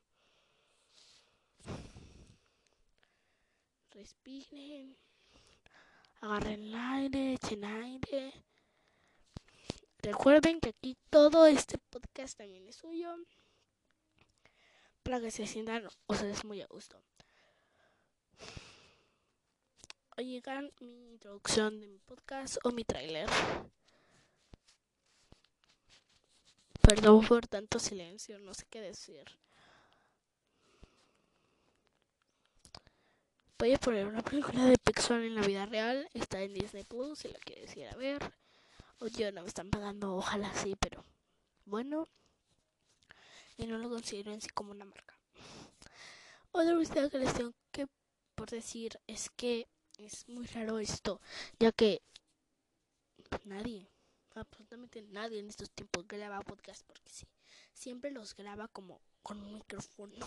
respiren, 4.01 4.97
agarren 6.23 6.63
el 6.63 6.75
aire, 6.75 7.35
echen 7.35 7.65
aire. 7.65 8.33
Recuerden 10.03 10.61
que 10.61 10.71
aquí 10.71 10.97
todo 11.11 11.47
este 11.47 11.77
podcast 11.91 12.39
también 12.39 12.67
es 12.67 12.77
suyo. 12.77 13.15
Para 15.03 15.21
que 15.21 15.31
se 15.31 15.47
sientan 15.47 15.87
ustedes 16.07 16.45
muy 16.45 16.63
a 16.63 16.67
gusto. 16.67 17.03
Oigan 20.17 20.73
mi 20.81 21.13
introducción 21.13 21.81
de 21.81 21.87
mi 21.87 21.99
podcast 21.99 22.59
o 22.65 22.71
mi 22.71 22.85
trailer. 22.85 23.29
Perdón 26.81 27.27
por 27.27 27.47
tanto 27.47 27.79
silencio, 27.79 28.39
no 28.39 28.55
sé 28.55 28.67
qué 28.71 28.81
decir. 28.81 29.25
Voy 33.59 33.75
a 33.75 33.79
poner 33.79 34.07
una 34.07 34.23
película 34.23 34.65
de 34.65 34.79
Pixar 34.79 35.21
en 35.21 35.35
la 35.35 35.43
vida 35.43 35.67
real. 35.67 36.09
Está 36.15 36.41
en 36.43 36.55
Disney 36.55 36.85
Plus, 36.85 37.19
si 37.19 37.29
la 37.29 37.39
quieres 37.39 37.77
ir 37.77 37.89
a 37.89 37.97
ver. 37.97 38.33
Yo 39.09 39.33
no 39.33 39.43
me 39.43 39.49
están 39.49 39.71
pagando, 39.71 40.15
ojalá 40.17 40.53
sí, 40.55 40.77
pero 40.79 41.05
bueno. 41.65 42.07
Y 43.57 43.67
no 43.67 43.79
lo 43.79 43.89
considero 43.89 44.33
en 44.33 44.41
sí 44.41 44.49
como 44.49 44.73
una 44.73 44.85
marca. 44.85 45.19
Otra 46.53 46.75
cosa 46.75 47.11
que 47.11 47.19
les 47.19 47.35
tengo 47.35 47.53
que 47.73 47.87
por 48.35 48.51
decir 48.51 48.99
es 49.07 49.31
que 49.31 49.69
es 49.99 50.29
muy 50.29 50.47
raro 50.47 50.79
esto, 50.79 51.21
ya 51.59 51.73
que 51.73 52.03
nadie, 53.45 53.87
absolutamente 54.35 55.03
nadie 55.03 55.41
en 55.41 55.49
estos 55.49 55.71
tiempos 55.71 56.07
graba 56.09 56.41
podcast 56.41 56.83
porque 56.87 57.13
sí, 57.13 57.27
siempre 57.75 58.11
los 58.11 58.35
graba 58.35 58.69
como 58.69 59.01
con 59.23 59.39
un 59.43 59.55
micrófono, 59.55 60.27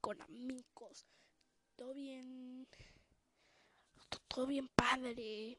con 0.00 0.20
amigos 0.22 1.06
todo 1.76 1.92
bien, 1.92 2.66
todo 4.28 4.46
bien 4.46 4.68
padre, 4.68 5.58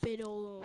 pero, 0.00 0.62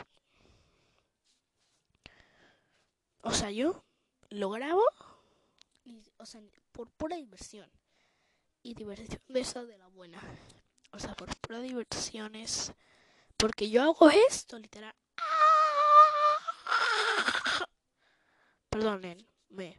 o 3.26 3.32
sea, 3.32 3.50
yo 3.50 3.84
lo 4.30 4.52
grabo, 4.52 4.84
o 6.18 6.26
sea, 6.26 6.42
por 6.72 6.90
pura 6.92 7.16
diversión, 7.16 7.70
y 8.62 8.76
diversión 8.76 9.20
de 9.28 9.40
esa 9.40 9.66
de 9.66 9.78
la 9.80 9.88
buena, 9.88 10.22
o 10.92 11.00
sea, 11.00 11.16
por 11.16 11.36
pura 11.38 11.60
diversión 11.60 12.36
es, 12.36 12.72
porque 13.36 13.70
yo 13.70 13.82
hago 13.82 14.10
esto, 14.12 14.60
literal. 14.60 14.94
Perdónenme. 18.70 19.76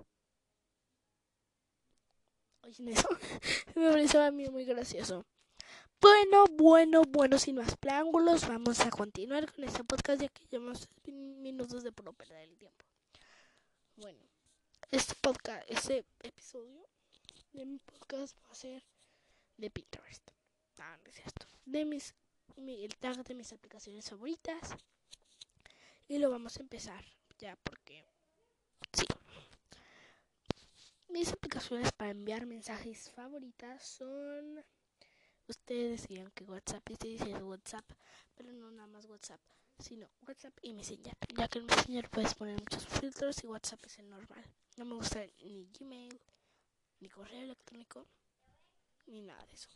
Oye, 2.63 2.93
eso 2.93 3.09
me 3.77 3.91
pareció 3.91 4.25
a 4.25 4.33
mí 4.33 4.49
muy 4.49 4.65
gracioso. 4.65 5.25
Bueno, 6.01 6.47
bueno, 6.51 7.03
bueno, 7.09 7.39
sin 7.39 7.57
más 7.57 7.77
preámbulos, 7.77 8.49
vamos 8.49 8.81
a 8.81 8.91
continuar 8.91 9.53
con 9.53 9.63
este 9.65 9.85
podcast 9.85 10.21
ya 10.21 10.29
que 10.29 10.47
llevamos 10.47 10.89
minutos 11.07 11.85
de 11.85 11.93
por 11.93 12.13
perder 12.15 12.49
el 12.49 12.57
tiempo. 12.57 12.85
Bueno, 13.99 14.21
este 14.91 15.15
podcast, 15.23 15.65
este 15.71 16.05
episodio 16.23 16.87
de 17.55 17.65
mi 17.65 17.79
podcast 17.79 18.37
va 18.45 18.51
a 18.51 18.55
ser 18.55 18.85
de 19.57 19.71
Pinterest. 19.71 20.33
Ah, 20.79 20.99
no 21.03 21.11
es 21.11 21.19
esto. 21.21 21.47
De 21.65 21.87
mis, 21.87 22.15
el 22.59 22.95
tag 22.97 23.25
de 23.25 23.35
mis 23.35 23.51
aplicaciones 23.55 24.11
favoritas. 24.11 24.77
Y 26.09 26.19
lo 26.19 26.31
vamos 26.31 26.59
a 26.59 26.61
empezar 26.61 27.03
ya 27.39 27.57
porque 27.57 28.05
sí. 28.93 29.07
Mis 31.09 31.33
aplicaciones 31.33 31.91
para 31.93 32.11
enviar 32.11 32.45
mensajes 32.45 33.11
favoritas 33.13 33.83
son... 33.83 34.63
Ustedes 35.49 36.03
decían 36.03 36.31
que 36.33 36.45
WhatsApp, 36.45 36.87
y 36.91 37.17
se 37.17 37.43
WhatsApp, 37.43 37.91
pero 38.35 38.53
no 38.53 38.71
nada 38.71 38.89
más 38.89 39.07
WhatsApp, 39.07 39.41
sino 39.79 40.09
WhatsApp 40.27 40.59
y 40.63 40.73
Messenger, 40.73 41.17
ya 41.37 41.49
que 41.49 41.59
en 41.59 41.67
Messenger 41.67 42.09
puedes 42.11 42.35
poner 42.35 42.59
muchos 42.59 42.87
filtros 42.87 43.43
y 43.45 43.47
WhatsApp 43.47 43.85
es 43.87 43.99
el 43.99 44.09
normal. 44.09 44.45
No 44.77 44.85
me 44.85 44.95
gusta 44.95 45.25
ni 45.43 45.67
Gmail, 45.67 46.21
ni 47.01 47.09
correo 47.09 47.43
electrónico, 47.43 48.07
ni 49.07 49.23
nada 49.23 49.45
de 49.47 49.55
eso. 49.55 49.69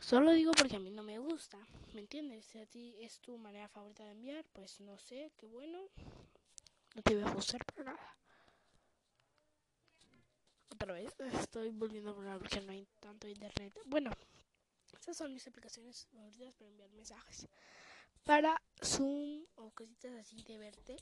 Solo 0.00 0.32
digo 0.32 0.52
porque 0.52 0.76
a 0.76 0.80
mí 0.80 0.90
no 0.90 1.02
me 1.02 1.18
gusta, 1.18 1.58
¿me 1.92 2.00
entiendes? 2.00 2.44
Si 2.46 2.58
a 2.58 2.66
ti 2.66 2.96
es 3.00 3.20
tu 3.20 3.38
manera 3.38 3.68
favorita 3.68 4.04
de 4.04 4.10
enviar, 4.10 4.44
pues 4.52 4.80
no 4.80 4.98
sé, 4.98 5.32
qué 5.36 5.46
bueno. 5.46 5.78
No 6.94 7.02
te 7.02 7.14
voy 7.14 7.24
a 7.24 7.32
gustar 7.32 7.64
para 7.64 7.92
nada 7.92 8.16
otra 10.82 10.94
vez. 10.94 11.14
Estoy 11.40 11.70
volviendo 11.70 12.10
a 12.10 12.14
hablar 12.14 12.38
porque 12.38 12.60
no 12.60 12.72
hay 12.72 12.86
tanto 13.00 13.28
internet. 13.28 13.72
Bueno, 13.86 14.10
estas 14.92 15.16
son 15.16 15.32
mis 15.32 15.46
aplicaciones 15.46 16.06
favoritas 16.12 16.52
para 16.54 16.70
enviar 16.70 16.90
mensajes. 16.90 17.48
Para 18.24 18.62
Zoom 18.82 19.44
o 19.56 19.70
cositas 19.70 20.12
así 20.12 20.42
de 20.44 20.58
verte. 20.58 20.96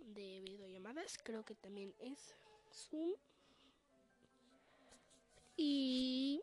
De 0.00 0.40
videollamadas. 0.40 1.18
Creo 1.22 1.44
que 1.44 1.54
también 1.54 1.94
es 1.98 2.34
Zoom. 2.72 3.14
Y... 5.56 6.42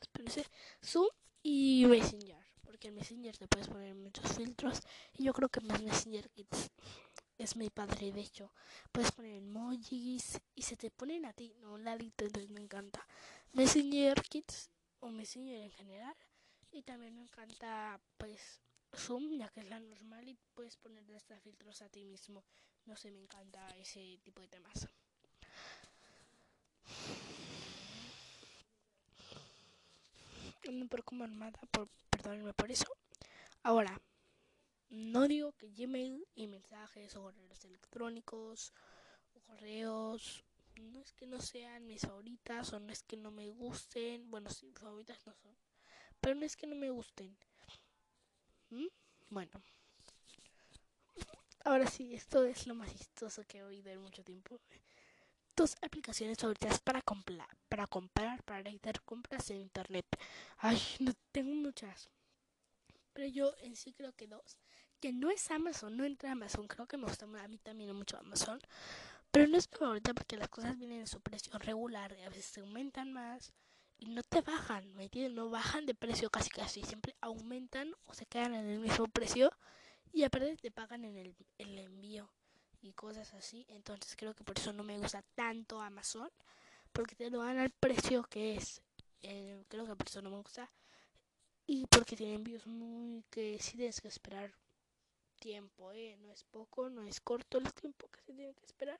Espérense. 0.00 0.44
Zoom 0.82 1.08
y 1.42 1.84
Messenger. 1.86 2.44
Porque 2.62 2.76
porque 2.76 2.88
en 2.88 2.94
Messenger 2.96 3.38
te 3.38 3.48
puedes 3.48 3.68
poner 3.68 3.94
muchos 3.94 4.30
filtros 4.36 4.80
y 5.14 5.24
yo 5.24 5.32
creo 5.32 5.48
que 5.48 5.62
más 5.62 5.80
Messenger 5.82 6.28
Kids 6.28 6.70
es 7.38 7.56
mi 7.56 7.70
padre, 7.70 8.12
de 8.12 8.20
hecho. 8.20 8.52
Puedes 8.92 9.12
poner 9.12 9.36
emojis 9.36 10.40
y 10.54 10.62
se 10.62 10.76
te 10.76 10.90
ponen 10.90 11.26
a 11.26 11.32
ti, 11.32 11.54
no 11.60 11.78
ladito, 11.78 12.24
entonces 12.24 12.50
me 12.50 12.60
encanta. 12.60 13.06
Messenger 13.52 14.20
Kids 14.22 14.70
o 15.00 15.10
Messenger 15.10 15.62
en 15.62 15.70
general. 15.70 16.16
Y 16.72 16.82
también 16.82 17.14
me 17.14 17.22
encanta, 17.22 18.00
pues, 18.16 18.60
Zoom, 18.94 19.38
ya 19.38 19.48
que 19.50 19.60
es 19.60 19.68
la 19.68 19.80
normal 19.80 20.28
y 20.28 20.36
puedes 20.54 20.76
poner 20.76 21.04
hasta 21.14 21.38
filtros 21.40 21.82
a 21.82 21.88
ti 21.88 22.04
mismo. 22.04 22.44
No 22.84 22.96
sé, 22.96 23.10
me 23.10 23.20
encanta 23.20 23.68
ese 23.76 24.18
tipo 24.22 24.42
de 24.42 24.48
temas. 24.48 24.88
No 30.70 30.88
por 30.88 31.04
como 31.04 31.24
armada, 31.24 31.60
por, 31.70 31.88
perdónenme 32.10 32.52
por 32.52 32.70
eso. 32.70 32.86
Ahora, 33.62 34.00
no 34.90 35.26
digo 35.26 35.52
que 35.52 35.68
Gmail 35.68 36.26
y 36.34 36.46
mensajes 36.46 37.16
o 37.16 37.22
correos 37.22 37.64
electrónicos 37.64 38.72
o 39.34 39.40
correos 39.40 40.44
no 40.76 41.00
es 41.00 41.12
que 41.12 41.26
no 41.26 41.40
sean 41.40 41.86
mis 41.86 42.02
favoritas 42.02 42.72
o 42.72 42.80
no 42.80 42.92
es 42.92 43.02
que 43.02 43.16
no 43.16 43.30
me 43.30 43.48
gusten. 43.50 44.30
Bueno, 44.30 44.50
sí, 44.50 44.72
favoritas 44.72 45.26
no 45.26 45.34
son. 45.34 45.56
Pero 46.20 46.34
no 46.34 46.44
es 46.44 46.56
que 46.56 46.66
no 46.66 46.76
me 46.76 46.90
gusten. 46.90 47.36
¿Mm? 48.70 48.86
Bueno. 49.30 49.62
Ahora 51.64 51.86
sí, 51.88 52.14
esto 52.14 52.44
es 52.44 52.66
lo 52.66 52.74
más 52.74 52.92
chistoso 52.92 53.42
que 53.44 53.58
he 53.58 53.62
oído 53.64 53.90
en 53.90 54.00
mucho 54.00 54.22
tiempo. 54.22 54.60
Dos 55.56 55.74
aplicaciones 55.80 56.38
favoritas 56.38 56.80
para 56.80 57.02
comprar, 57.02 57.48
para 57.68 57.86
comprar, 57.86 58.42
para 58.44 58.62
realizar 58.62 59.02
compras 59.02 59.50
en 59.50 59.56
internet. 59.56 60.06
Ay, 60.58 60.80
no 61.00 61.12
tengo 61.32 61.54
muchas. 61.54 62.08
Pero 63.14 63.26
yo 63.28 63.54
en 63.62 63.74
sí 63.74 63.92
creo 63.94 64.12
que 64.12 64.28
dos. 64.28 64.58
Que 65.06 65.12
no 65.12 65.30
es 65.30 65.48
Amazon, 65.52 65.96
no 65.96 66.04
entra 66.04 66.32
Amazon. 66.32 66.66
Creo 66.66 66.88
que 66.88 66.96
me 66.96 67.06
gusta 67.06 67.26
a 67.26 67.46
mí 67.46 67.58
también 67.58 67.94
mucho 67.94 68.18
Amazon. 68.18 68.58
Pero 69.30 69.46
no 69.46 69.56
es 69.56 69.70
mi 69.70 69.78
favorita 69.78 70.12
porque 70.14 70.36
las 70.36 70.48
cosas 70.48 70.76
vienen 70.76 70.98
en 70.98 71.06
su 71.06 71.20
precio 71.20 71.56
regular 71.60 72.16
y 72.18 72.24
a 72.24 72.28
veces 72.28 72.46
se 72.46 72.60
aumentan 72.60 73.12
más 73.12 73.52
y 74.00 74.06
no 74.08 74.24
te 74.24 74.40
bajan, 74.40 74.92
¿me 74.96 75.04
entiendes? 75.04 75.32
No 75.32 75.48
bajan 75.48 75.86
de 75.86 75.94
precio 75.94 76.28
casi 76.28 76.50
casi, 76.50 76.82
siempre 76.82 77.14
aumentan 77.20 77.94
o 78.06 78.14
se 78.14 78.26
quedan 78.26 78.54
en 78.54 78.68
el 78.68 78.80
mismo 78.80 79.06
precio 79.06 79.52
y 80.12 80.24
aparte 80.24 80.56
te 80.56 80.72
pagan 80.72 81.04
en 81.04 81.16
el, 81.16 81.36
envío 81.78 82.28
y 82.82 82.92
cosas 82.92 83.32
así. 83.34 83.64
Entonces 83.68 84.16
creo 84.16 84.34
que 84.34 84.42
por 84.42 84.58
eso 84.58 84.72
no 84.72 84.82
me 84.82 84.98
gusta 84.98 85.22
tanto 85.36 85.80
Amazon 85.80 86.32
porque 86.92 87.14
te 87.14 87.30
lo 87.30 87.44
dan 87.44 87.60
al 87.60 87.70
precio 87.70 88.24
que 88.24 88.56
es. 88.56 88.82
Eh, 89.22 89.62
creo 89.68 89.86
que 89.86 89.94
por 89.94 90.08
eso 90.08 90.20
no 90.20 90.30
me 90.30 90.38
gusta 90.38 90.68
y 91.64 91.86
porque 91.86 92.16
tiene 92.16 92.34
envíos 92.34 92.66
muy 92.66 93.22
que 93.30 93.56
sí 93.60 93.76
tienes 93.76 94.00
que 94.00 94.08
esperar 94.08 94.52
tiempo, 95.46 95.92
¿eh? 95.92 96.16
No 96.18 96.32
es 96.32 96.42
poco, 96.42 96.90
no 96.90 97.04
es 97.04 97.20
corto 97.20 97.58
el 97.58 97.72
tiempo 97.72 98.08
que 98.08 98.20
se 98.20 98.32
tiene 98.32 98.52
que 98.54 98.64
esperar. 98.64 98.98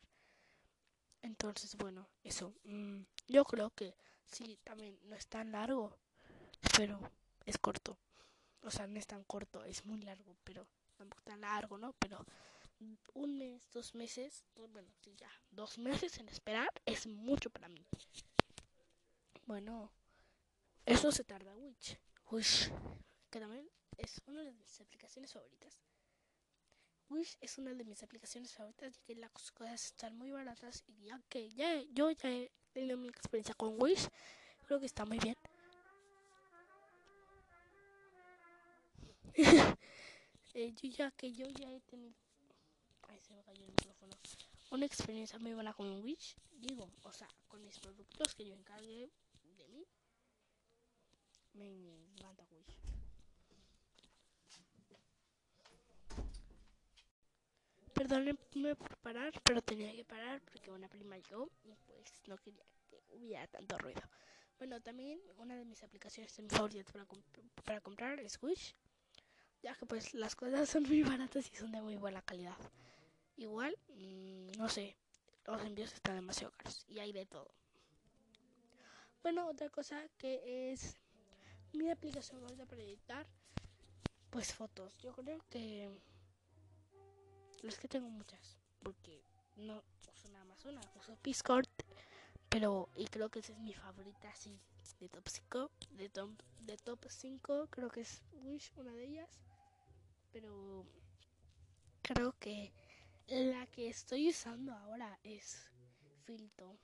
Entonces, 1.20 1.74
bueno, 1.76 2.08
eso. 2.22 2.54
Mm, 2.62 3.00
yo 3.26 3.44
creo 3.44 3.70
que 3.70 3.96
sí, 4.26 4.56
también 4.62 4.96
no 5.02 5.16
es 5.16 5.26
tan 5.26 5.50
largo, 5.50 5.98
pero 6.76 7.00
es 7.46 7.58
corto. 7.58 7.98
O 8.62 8.70
sea, 8.70 8.86
no 8.86 8.96
es 8.96 9.08
tan 9.08 9.24
corto, 9.24 9.64
es 9.64 9.84
muy 9.84 10.00
largo, 10.02 10.36
pero 10.44 10.68
tampoco 10.96 11.20
tan 11.24 11.40
largo, 11.40 11.78
¿no? 11.78 11.94
Pero 11.94 12.24
un 13.14 13.38
mes, 13.38 13.68
dos 13.72 13.96
meses, 13.96 14.44
bueno, 14.70 14.92
sí, 15.02 15.16
ya, 15.16 15.30
dos 15.50 15.78
meses 15.78 16.16
en 16.18 16.28
esperar 16.28 16.70
es 16.84 17.08
mucho 17.08 17.50
para 17.50 17.68
mí. 17.68 17.84
Bueno, 19.46 19.90
eso 20.84 21.10
se 21.10 21.24
tarda, 21.24 21.56
Witch. 21.56 21.98
Wish, 22.30 22.70
que 23.30 23.40
también 23.40 23.68
es 23.96 24.22
una 24.26 24.42
de 24.42 24.52
mis 24.52 24.80
aplicaciones 24.80 25.32
favoritas. 25.32 25.80
Wish 27.08 27.36
es 27.40 27.58
una 27.58 27.72
de 27.72 27.84
mis 27.84 28.02
aplicaciones 28.02 28.52
favoritas 28.52 28.94
ya 28.96 29.02
que 29.04 29.14
las 29.14 29.30
cosas 29.52 29.84
están 29.84 30.16
muy 30.16 30.30
baratas 30.30 30.82
y 30.88 31.04
ya 31.04 31.20
que 31.28 31.48
ya 31.50 31.82
yo 31.92 32.10
ya 32.10 32.30
he 32.30 32.50
tenido 32.72 32.96
mi 32.96 33.08
experiencia 33.08 33.54
con 33.54 33.80
Wish, 33.80 34.08
creo 34.66 34.80
que 34.80 34.86
está 34.86 35.04
muy 35.04 35.18
bien. 35.18 35.36
eh, 40.54 40.74
yo 40.82 40.88
ya 40.88 41.10
que 41.12 41.32
yo 41.32 41.46
ya 41.48 41.70
he 41.70 41.80
tenido 41.82 42.14
Ay, 43.02 43.20
se 43.20 43.34
me 43.34 43.42
cayó 43.44 43.62
el 43.62 43.70
micrófono. 43.70 44.16
Una 44.70 44.86
experiencia 44.86 45.38
muy 45.38 45.54
buena 45.54 45.72
con 45.74 46.02
Wish, 46.02 46.34
digo, 46.52 46.90
o 47.02 47.12
sea, 47.12 47.28
con 47.46 47.64
mis 47.64 47.78
productos 47.78 48.34
que 48.34 48.46
yo 48.46 48.54
encargué 48.54 49.08
de 49.56 49.68
mí. 49.68 49.86
Me 51.54 51.68
encanta 52.14 52.44
Wish. 52.50 52.95
Perdónenme 57.96 58.74
por 58.76 58.94
parar, 58.98 59.32
pero 59.42 59.62
tenía 59.62 59.90
que 59.90 60.04
parar 60.04 60.42
porque 60.42 60.70
una 60.70 60.86
prima 60.86 61.16
llegó 61.16 61.48
y 61.64 61.74
pues 61.86 62.12
no 62.26 62.36
quería 62.36 62.62
que 62.90 63.02
hubiera 63.14 63.46
tanto 63.46 63.78
ruido. 63.78 64.02
Bueno, 64.58 64.82
también 64.82 65.18
una 65.38 65.56
de 65.56 65.64
mis 65.64 65.82
aplicaciones 65.82 66.30
favoritas 66.50 66.92
para, 66.92 67.06
comp 67.06 67.24
para 67.64 67.80
comprar 67.80 68.20
es 68.20 68.38
Wish, 68.42 68.74
ya 69.62 69.74
que 69.74 69.86
pues 69.86 70.12
las 70.12 70.36
cosas 70.36 70.68
son 70.68 70.82
muy 70.82 71.02
baratas 71.02 71.50
y 71.50 71.56
son 71.56 71.72
de 71.72 71.80
muy 71.80 71.96
buena 71.96 72.20
calidad. 72.20 72.58
Igual, 73.38 73.74
mmm, 73.88 74.50
no 74.58 74.68
sé, 74.68 74.94
los 75.46 75.62
envíos 75.62 75.94
están 75.94 76.16
demasiado 76.16 76.52
caros 76.58 76.84
y 76.88 76.98
hay 76.98 77.12
de 77.12 77.24
todo. 77.24 77.50
Bueno, 79.22 79.48
otra 79.48 79.70
cosa 79.70 80.06
que 80.18 80.70
es 80.70 80.96
mi 81.72 81.90
aplicación 81.90 82.42
para 82.68 82.82
editar, 82.82 83.26
pues 84.28 84.52
fotos. 84.52 84.98
Yo 84.98 85.14
creo 85.14 85.40
que 85.48 85.90
es 87.68 87.78
que 87.78 87.88
tengo 87.88 88.08
muchas, 88.08 88.58
porque 88.82 89.22
no 89.56 89.82
uso 90.12 90.28
nada 90.28 90.44
más 90.44 90.64
una, 90.64 90.80
uso 90.96 91.16
Piscord, 91.22 91.68
pero 92.48 92.88
y 92.96 93.06
creo 93.06 93.28
que 93.28 93.40
esa 93.40 93.52
es 93.52 93.58
mi 93.58 93.74
favorita 93.74 94.28
así 94.28 94.60
de 95.00 95.08
top 95.08 95.28
5, 95.28 95.70
de 95.90 96.08
top 96.08 96.30
de 96.60 96.76
top 96.76 97.06
5, 97.08 97.68
creo 97.70 97.90
que 97.90 98.00
es 98.00 98.22
Wish 98.32 98.72
una 98.76 98.92
de 98.92 99.04
ellas, 99.04 99.30
pero 100.32 100.86
creo 102.02 102.32
que 102.38 102.72
la 103.28 103.66
que 103.66 103.88
estoy 103.88 104.28
usando 104.28 104.72
ahora 104.72 105.18
es 105.24 105.70
Filtro. 106.24 106.76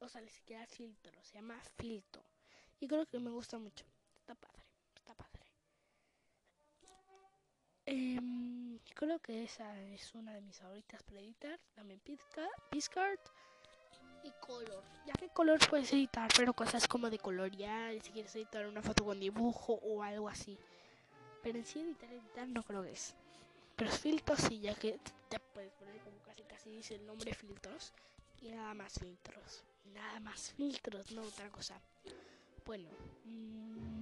O 0.00 0.08
sea, 0.08 0.20
ni 0.20 0.30
siquiera 0.30 0.66
filtro, 0.66 1.12
se 1.22 1.34
llama 1.34 1.60
Filtro. 1.76 2.22
Y 2.80 2.86
creo 2.86 3.06
que 3.06 3.18
me 3.18 3.30
gusta 3.30 3.58
mucho. 3.58 3.84
Está 4.16 4.34
padre. 4.34 4.67
Eh, 7.90 8.20
creo 8.94 9.18
que 9.18 9.44
esa 9.44 9.80
es 9.80 10.14
una 10.14 10.34
de 10.34 10.42
mis 10.42 10.58
favoritas 10.58 11.02
para 11.04 11.20
editar. 11.20 11.58
También 11.74 11.98
Piscard 12.70 13.18
y 14.22 14.30
Color. 14.42 14.84
Ya 15.06 15.14
que 15.14 15.30
Color 15.30 15.58
puedes 15.70 15.90
editar, 15.94 16.30
pero 16.36 16.52
cosas 16.52 16.86
como 16.86 17.08
de 17.08 17.18
colorear, 17.18 17.98
si 18.02 18.10
quieres 18.10 18.36
editar 18.36 18.66
una 18.66 18.82
foto 18.82 19.06
con 19.06 19.18
dibujo 19.18 19.80
o 19.82 20.02
algo 20.02 20.28
así. 20.28 20.58
Pero 21.42 21.58
en 21.58 21.64
sí 21.64 21.80
editar, 21.80 22.12
editar 22.12 22.46
no 22.46 22.62
creo 22.62 22.82
que 22.82 22.92
es. 22.92 23.14
Pero 23.74 23.90
filtros 23.90 24.40
sí, 24.40 24.60
ya 24.60 24.74
que 24.74 25.00
te 25.30 25.40
puedes 25.40 25.72
poner 25.72 25.98
como 26.00 26.18
casi 26.26 26.42
casi 26.42 26.70
dice 26.70 26.96
el 26.96 27.06
nombre 27.06 27.32
filtros. 27.32 27.94
Y 28.42 28.50
nada 28.50 28.74
más 28.74 28.92
filtros. 28.98 29.64
Nada 29.94 30.20
más 30.20 30.52
filtros, 30.52 31.10
no 31.12 31.22
otra 31.22 31.48
cosa. 31.48 31.80
Bueno. 32.66 32.90
Mmm, 33.24 33.97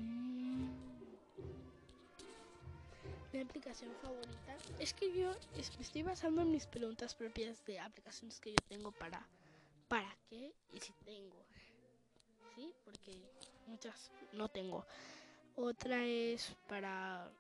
mi 3.37 3.43
aplicación 3.43 3.91
favorita. 4.01 4.57
Es 4.79 4.95
que 4.95 5.13
yo 5.13 5.33
estoy 5.57 6.03
basando 6.03 6.43
en 6.43 6.51
mis 6.51 6.67
preguntas 6.67 7.15
propias 7.15 7.65
de 7.67 7.79
aplicaciones 7.79 8.41
que 8.41 8.51
yo 8.51 8.57
tengo 8.69 8.93
para 8.93 9.27
para 9.89 10.17
qué 10.29 10.53
y 10.73 10.81
si 10.81 10.93
tengo. 11.05 11.37
¿Sí? 12.55 12.73
Porque 12.85 13.21
muchas 13.67 14.11
no 14.33 14.49
tengo. 14.49 14.87
Otra 15.55 16.05
es 16.05 16.55
para 16.69 17.31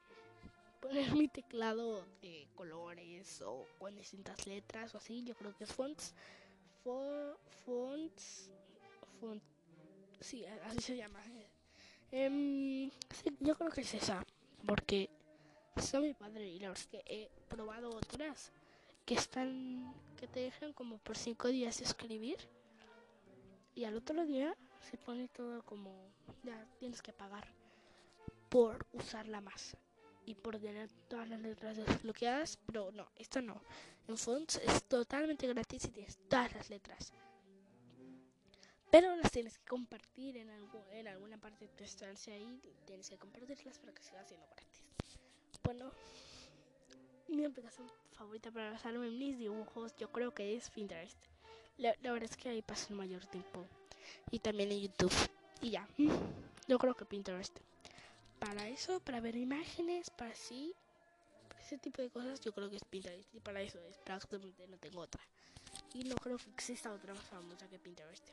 poner 0.81 1.13
mi 1.13 1.29
teclado 1.29 2.05
de 2.21 2.47
colores 2.55 3.41
o 3.43 3.67
con 3.79 3.97
distintas 3.97 4.47
letras 4.47 4.95
o 4.95 4.99
así. 4.99 5.25
Yo 5.25 5.35
creo 5.35 5.57
que 5.57 5.65
es 5.65 5.73
fonts. 5.73 6.15
Fo 6.85 7.39
fonts. 7.65 8.51
Font, 9.19 9.43
sí, 10.21 10.45
así 10.45 10.81
se 10.81 10.97
llama. 10.97 11.23
Sí, 12.11 12.91
yo 13.41 13.57
creo 13.57 13.71
que 13.71 13.81
es 13.81 13.95
esa. 13.95 14.25
Porque 14.67 15.09
soy 15.81 16.09
mi 16.09 16.15
padre 16.15 16.49
y 16.49 16.65
es 16.65 16.87
que 16.87 17.03
he 17.07 17.31
probado 17.49 17.91
otras 17.91 18.51
que 19.05 19.15
están 19.15 19.95
que 20.19 20.27
te 20.27 20.41
dejan 20.41 20.73
como 20.73 20.99
por 20.99 21.17
cinco 21.17 21.49
días 21.49 21.81
escribir 21.81 22.37
y 23.75 23.85
al 23.85 23.97
otro 23.97 24.25
día 24.25 24.57
se 24.91 24.97
pone 24.97 25.29
todo 25.29 25.63
como 25.65 25.93
ya 26.43 26.67
tienes 26.79 27.03
que 27.03 27.13
pagar 27.13 27.47
por 28.49 28.87
usarla 28.93 29.41
más 29.41 29.77
y 30.25 30.35
por 30.35 30.59
tener 30.59 30.91
todas 31.09 31.29
las 31.29 31.41
letras 31.41 31.77
desbloqueadas 31.77 32.59
pero 32.67 32.91
no 32.93 33.09
esto 33.17 33.43
no 33.43 33.61
en 34.09 34.17
fonts 34.17 34.57
es 34.57 34.83
totalmente 34.85 35.47
gratis 35.47 35.85
y 35.85 35.89
tienes 35.89 36.19
todas 36.29 36.55
las 36.55 36.71
letras 36.71 37.13
pero 38.91 39.15
las 39.17 39.31
tienes 39.31 39.59
que 39.59 39.67
compartir 39.67 40.39
en, 40.39 40.49
algo, 40.49 40.87
en 40.91 41.09
alguna 41.09 41.39
parte 41.39 41.67
de 41.67 41.73
tu 41.73 41.85
estancia 41.85 42.33
ahí, 42.33 42.63
tienes 42.87 43.11
que 43.11 43.19
compartirlas 43.19 43.79
para 43.79 43.93
que 43.93 44.03
siga 44.03 44.25
siendo 44.25 44.47
gratis. 44.47 44.86
Bueno, 45.67 45.91
mi 47.27 47.45
aplicación 47.45 47.91
favorita 48.13 48.53
para 48.53 48.71
basarme 48.71 49.09
en 49.09 49.19
mis 49.19 49.37
dibujos 49.37 49.97
yo 49.97 50.13
creo 50.13 50.33
que 50.33 50.55
es 50.55 50.71
Pinterest. 50.71 51.19
La, 51.77 51.93
verdad 52.01 52.31
es 52.31 52.37
que 52.37 52.51
ahí 52.51 52.63
paso 52.63 52.87
el 52.91 52.97
mayor 52.97 53.27
tiempo. 53.27 53.67
Y 54.31 54.39
también 54.39 54.71
en 54.71 54.83
YouTube. 54.83 55.13
Y 55.61 55.71
ya, 55.71 55.89
yo 56.69 56.79
creo 56.79 56.95
que 56.95 57.05
Pinterest. 57.05 57.59
Para 58.39 58.69
eso, 58.69 59.01
para 59.01 59.19
ver 59.19 59.35
imágenes, 59.35 60.09
para 60.11 60.31
así, 60.31 60.73
ese 61.61 61.79
tipo 61.79 62.01
de 62.01 62.11
cosas, 62.11 62.41
yo 62.41 62.53
creo 62.53 62.71
que 62.71 62.77
es 62.77 62.85
Pinterest. 62.85 63.35
Y 63.35 63.41
para 63.41 63.61
eso 63.61 63.81
es, 63.81 63.99
prácticamente 63.99 64.69
no 64.69 64.77
tengo 64.79 65.01
otra. 65.01 65.21
Y 65.95 66.05
no 66.05 66.15
creo 66.15 66.37
que 66.37 66.49
exista 66.51 66.93
otra 66.93 67.13
más 67.13 67.25
famosa 67.25 67.67
que 67.67 67.81
Pinterest. 67.81 68.25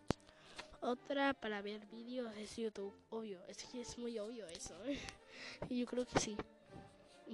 Otra 0.82 1.34
para 1.34 1.64
ver 1.64 1.84
vídeos 1.88 2.32
es 2.38 2.56
YouTube, 2.58 2.94
obvio. 3.10 3.44
Es 3.48 3.64
que 3.64 3.82
es 3.82 3.98
muy 3.98 4.20
obvio 4.20 4.46
eso. 4.50 4.76
¿eh? 4.86 5.00
Y 5.68 5.80
yo 5.80 5.88
creo 5.88 6.06
que 6.06 6.20
sí. 6.20 6.38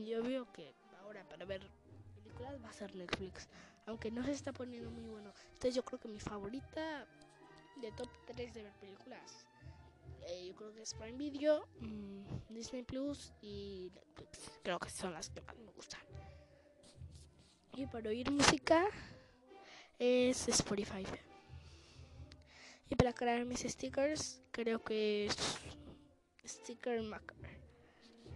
Yo 0.06 0.24
veo 0.24 0.52
que 0.52 0.74
ahora 1.02 1.28
para 1.28 1.46
ver 1.46 1.62
películas 2.16 2.64
va 2.64 2.70
a 2.70 2.74
ser 2.74 2.96
Netflix. 2.96 3.48
Aunque 3.86 4.12
no 4.12 4.24
se 4.24 4.32
está 4.32 4.52
poniendo 4.54 4.90
muy 4.92 5.04
bueno. 5.06 5.34
Entonces 5.46 5.76
yo 5.76 5.84
creo 5.84 6.00
que 6.00 6.08
mi 6.08 6.20
favorita 6.20 7.08
de 7.82 7.92
top 7.92 8.10
3 8.28 8.54
de 8.54 8.64
ver 8.64 8.74
películas. 8.80 9.46
eh, 10.28 10.48
yo 10.48 10.56
creo 10.56 10.74
que 10.74 10.82
es 10.82 10.94
Prime 10.94 11.18
Video, 11.18 11.68
mm, 11.80 12.54
Disney 12.54 12.84
Plus 12.84 13.34
y 13.42 13.92
Netflix. 13.96 14.52
Creo 14.64 14.80
que 14.80 14.90
son 14.90 15.14
las 15.14 15.30
que 15.30 15.42
más 15.42 15.58
me 15.58 15.72
gustan. 15.72 16.02
Y 17.76 17.86
para 17.88 18.10
oír 18.10 18.30
música 18.30 18.86
es 19.98 20.48
Spotify. 20.50 21.06
Y 22.90 22.96
para 22.96 23.14
crear 23.14 23.46
mis 23.46 23.62
stickers, 23.62 24.42
creo 24.52 24.84
que 24.84 25.28
es 25.28 25.38
Sticker 26.46 27.02
Maker. 27.04 27.38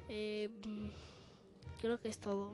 Eh, 0.10 0.49
mm, 0.65 0.89
creo 1.84 2.00
que 2.00 2.08
es 2.08 2.17
todo 2.17 2.54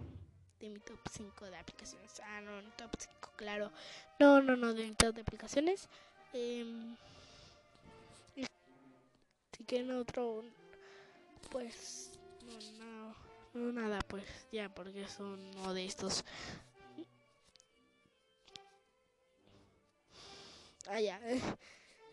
de 0.60 0.70
mi 0.70 0.80
top 0.80 0.98
5 1.08 1.46
de 1.46 1.56
aplicaciones. 1.56 2.20
Ah, 2.26 2.42
no, 2.42 2.64
top 2.76 2.90
5, 2.98 3.30
claro. 3.36 3.72
No, 4.20 4.42
no, 4.42 4.56
no, 4.56 4.74
de 4.74 4.88
mi 4.88 4.96
top 4.96 5.14
de 5.14 5.22
aplicaciones. 5.22 5.88
Y 6.34 6.66
si 9.56 9.64
quieren 9.68 9.92
otro, 9.92 10.44
pues 11.52 12.10
no, 12.80 12.84
no, 12.84 13.16
no, 13.54 13.72
nada, 13.72 14.00
pues 14.08 14.26
ya, 14.52 14.68
porque 14.74 15.08
son 15.08 15.40
uno 15.58 15.76
de 15.76 15.86
estos. 15.86 16.26
Ah, 20.88 21.00
ya. 21.00 21.22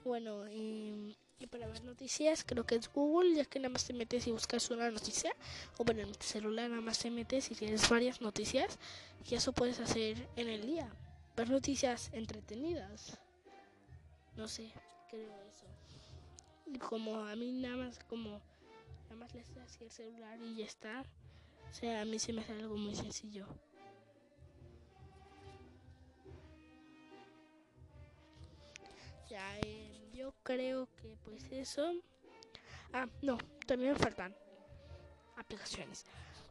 Bueno, 0.04 0.48
y, 0.48 1.16
y 1.38 1.46
para 1.46 1.66
ver 1.66 1.84
noticias, 1.84 2.44
creo 2.44 2.64
que 2.64 2.76
es 2.76 2.90
Google, 2.92 3.34
ya 3.34 3.44
que 3.44 3.58
nada 3.58 3.68
más 3.68 3.84
te 3.84 3.92
metes 3.92 4.26
y 4.26 4.32
buscas 4.32 4.70
una 4.70 4.90
noticia. 4.90 5.34
O 5.76 5.84
bueno, 5.84 6.02
en 6.02 6.12
tu 6.12 6.24
celular 6.24 6.70
nada 6.70 6.80
más 6.80 6.98
te 6.98 7.10
metes 7.10 7.50
y 7.50 7.54
tienes 7.54 7.88
varias 7.90 8.20
noticias. 8.20 8.78
Y 9.28 9.34
eso 9.34 9.52
puedes 9.52 9.80
hacer 9.80 10.28
en 10.36 10.48
el 10.48 10.66
día. 10.66 10.88
Ver 11.36 11.50
noticias 11.50 12.10
entretenidas. 12.12 13.18
No 14.36 14.48
sé, 14.48 14.72
creo 15.10 15.34
eso. 15.48 15.66
Y 16.66 16.78
como 16.78 17.16
a 17.24 17.36
mí 17.36 17.52
nada 17.52 17.76
más, 17.76 17.98
como 18.08 18.40
nada 19.04 19.16
más 19.16 19.34
le 19.34 19.40
así 19.40 19.84
el 19.84 19.90
celular 19.90 20.38
y 20.40 20.56
ya 20.56 20.64
está. 20.64 21.04
O 21.70 21.74
sea, 21.74 22.00
a 22.00 22.04
mí 22.06 22.18
se 22.18 22.32
me 22.32 22.40
hace 22.40 22.52
algo 22.52 22.76
muy 22.76 22.94
sencillo. 22.94 23.46
Ya, 29.28 29.58
eh, 29.58 29.95
yo 30.16 30.32
creo 30.42 30.88
que 31.00 31.16
pues 31.24 31.44
eso. 31.50 31.92
Ah, 32.92 33.06
no, 33.22 33.38
también 33.66 33.92
me 33.92 33.98
faltan 33.98 34.34
aplicaciones. 35.36 36.04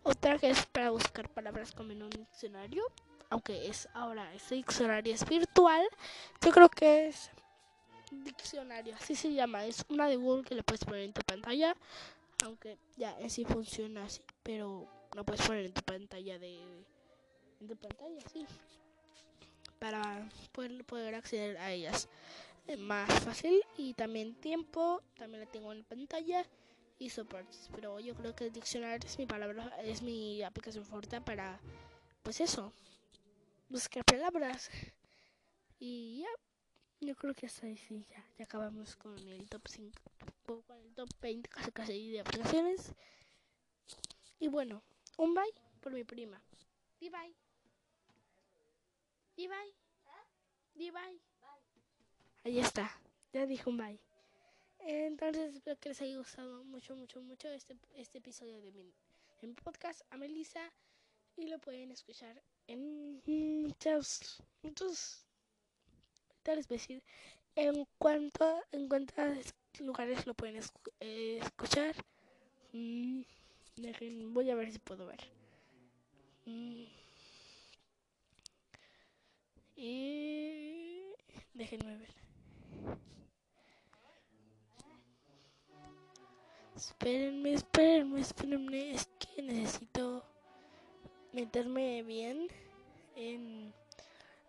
Otra 0.04 0.38
que 0.38 0.52
es 0.52 0.66
para 0.68 0.92
buscar 0.92 1.28
palabras 1.30 1.72
como 1.72 1.92
en 1.92 2.04
un 2.04 2.10
diccionario. 2.12 2.84
Aunque 3.30 3.68
es 3.68 3.90
ahora, 3.94 4.32
ese 4.36 4.56
diccionario 4.56 5.14
es 5.14 5.28
virtual. 5.28 5.84
Yo 6.42 6.52
creo 6.52 6.70
que 6.70 7.08
es 7.08 7.32
diccionario, 8.12 8.96
así 8.96 9.16
se 9.16 9.34
llama. 9.34 9.66
Es 9.66 9.84
una 9.90 10.08
de 10.08 10.16
Google 10.16 10.44
que 10.44 10.54
le 10.54 10.64
puedes 10.64 10.86
poner 10.86 11.02
en 11.02 11.14
tu 11.14 11.22
pantalla. 11.22 11.76
Aunque 12.44 12.78
ya 12.98 13.20
en 13.20 13.32
sí 13.32 13.46
funciona 13.46 14.06
así. 14.06 14.22
Pero 14.44 14.88
no 15.16 15.26
puedes 15.26 15.46
poner 15.46 15.66
en 15.66 15.74
tu 15.74 15.82
pantalla 15.82 16.38
de. 16.38 16.60
En 17.60 17.68
tu 17.68 17.76
pantalla, 17.76 18.22
sí. 18.32 18.46
Para 19.80 20.30
poder, 20.52 20.86
poder 20.86 21.16
acceder 21.16 21.58
a 21.58 21.72
ellas 21.72 22.08
eh, 22.68 22.78
más 22.78 23.10
fácil 23.24 23.62
y 23.78 23.94
también 23.94 24.36
tiempo, 24.36 25.02
también 25.16 25.42
la 25.42 25.52
tengo 25.52 25.72
en 25.72 25.84
pantalla 25.84 26.46
y 26.98 27.10
soportes, 27.10 27.70
pero 27.76 28.00
yo 28.00 28.16
creo 28.16 28.36
que 28.36 28.46
el 28.46 28.52
diccionario 28.52 29.08
es 29.08 29.20
mi 29.20 29.26
palabra, 29.26 29.68
es 29.84 30.02
mi 30.02 30.42
aplicación 30.44 30.86
favorita 30.86 31.24
para 31.24 31.60
pues 32.24 32.42
eso, 32.42 32.74
buscar 33.70 34.04
palabras. 34.04 34.70
Y 35.80 36.22
ya, 36.22 36.28
yo 37.02 37.16
creo 37.16 37.36
que 37.36 37.46
hasta 37.46 37.68
ahí 37.68 37.78
sí, 37.78 38.06
ya, 38.10 38.26
ya 38.38 38.46
acabamos 38.46 38.96
con 38.96 39.16
el 39.28 39.48
top 39.50 39.68
5, 39.68 40.02
con 40.46 40.78
el 40.80 40.94
top 40.96 41.10
20 41.22 41.50
casi 41.50 41.72
casi 41.72 42.12
de 42.12 42.22
aplicaciones. 42.22 42.94
Y 44.40 44.48
bueno, 44.48 44.82
un 45.18 45.34
bye 45.34 45.54
por 45.82 45.92
mi 45.92 46.04
prima. 46.04 46.42
Di 47.00 47.10
bye. 47.10 47.36
Di 49.36 49.48
bye. 49.48 49.74
Di 50.74 50.92
bye. 50.92 51.25
Ahí 52.46 52.60
está, 52.60 52.90
ya 53.34 53.46
dijo 53.46 53.72
bye. 53.74 54.00
Entonces 54.80 55.56
espero 55.56 55.78
que 55.80 55.90
les 55.90 56.02
haya 56.02 56.18
gustado 56.18 56.64
mucho, 56.64 56.96
mucho, 56.96 57.22
mucho 57.22 57.50
este, 57.50 57.76
este 57.96 58.20
episodio 58.20 58.62
de 58.62 58.72
mi, 58.72 58.94
mi 59.42 59.54
podcast 59.54 60.02
a 60.12 60.18
Melissa 60.18 60.62
y 61.36 61.48
lo 61.48 61.60
pueden 61.60 61.92
escuchar 61.92 62.42
en 62.68 63.22
muchos, 63.26 64.42
muchos, 64.62 65.26
tal 66.44 66.58
vez 66.58 66.68
decir, 66.68 67.04
en 67.56 67.86
cuanto, 67.98 68.62
en 68.72 68.88
cuántos 68.88 69.54
lugares 69.80 70.26
lo 70.28 70.34
pueden 70.36 70.58
escu- 70.62 70.94
eh, 71.00 71.40
escuchar. 71.42 71.96
Mm, 72.74 73.22
voy 74.34 74.50
a 74.52 74.56
ver 74.56 74.72
si 74.72 74.80
puedo 74.80 75.08
ver. 75.08 75.22
Mm. 76.46 76.86
Y 79.76 81.02
déjenme 81.54 81.98
ver. 81.98 82.25
Espérenme, 86.76 87.54
espérenme, 87.54 88.20
espérenme. 88.20 88.92
Es 88.94 89.08
que 89.20 89.42
necesito 89.42 90.24
meterme 91.32 92.04
bien 92.04 92.48
en 93.16 93.74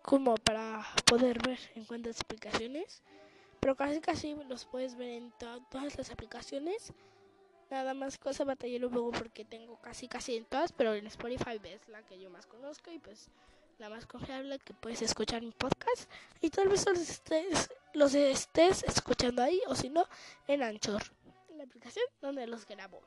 como 0.01 0.35
para 0.35 0.85
poder 1.05 1.39
ver 1.45 1.59
en 1.75 1.85
cuántas 1.85 2.19
aplicaciones. 2.21 3.01
Pero 3.59 3.75
casi 3.75 3.99
casi 4.01 4.35
los 4.47 4.65
puedes 4.65 4.95
ver 4.95 5.09
en 5.09 5.31
to- 5.31 5.61
todas 5.69 5.97
las 5.97 6.11
aplicaciones. 6.11 6.93
Nada 7.69 7.93
más 7.93 8.17
cosa 8.17 8.45
batallé 8.45 8.79
luego 8.79 9.11
porque 9.11 9.43
tengo 9.43 9.77
casi 9.81 10.07
casi 10.07 10.37
en 10.37 10.45
todas, 10.45 10.71
pero 10.71 10.93
en 10.93 11.07
Spotify 11.07 11.59
es 11.63 11.87
la 11.89 12.01
que 12.03 12.17
yo 12.19 12.29
más 12.29 12.45
conozco 12.45 12.91
y 12.91 12.99
pues 12.99 13.29
la 13.79 13.89
más 13.89 14.05
confiable 14.07 14.57
que 14.59 14.73
puedes 14.73 15.01
escuchar 15.01 15.41
mi 15.41 15.51
podcast 15.51 16.09
y 16.41 16.49
tal 16.49 16.67
vez 16.67 16.85
los 16.87 16.97
estés, 16.97 17.69
los 17.93 18.15
estés 18.15 18.83
escuchando 18.83 19.43
ahí 19.43 19.61
o 19.67 19.75
si 19.75 19.89
no 19.89 20.05
en 20.47 20.63
Anchor, 20.63 21.03
la 21.55 21.63
aplicación 21.63 22.05
donde 22.21 22.47
los 22.47 22.65
grabo. 22.65 22.99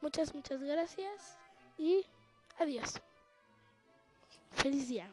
Muchas, 0.00 0.34
muchas 0.34 0.60
gracias 0.60 1.38
y 1.78 2.04
adiós. 2.58 3.00
Feliz 4.50 4.88
día. 4.88 5.08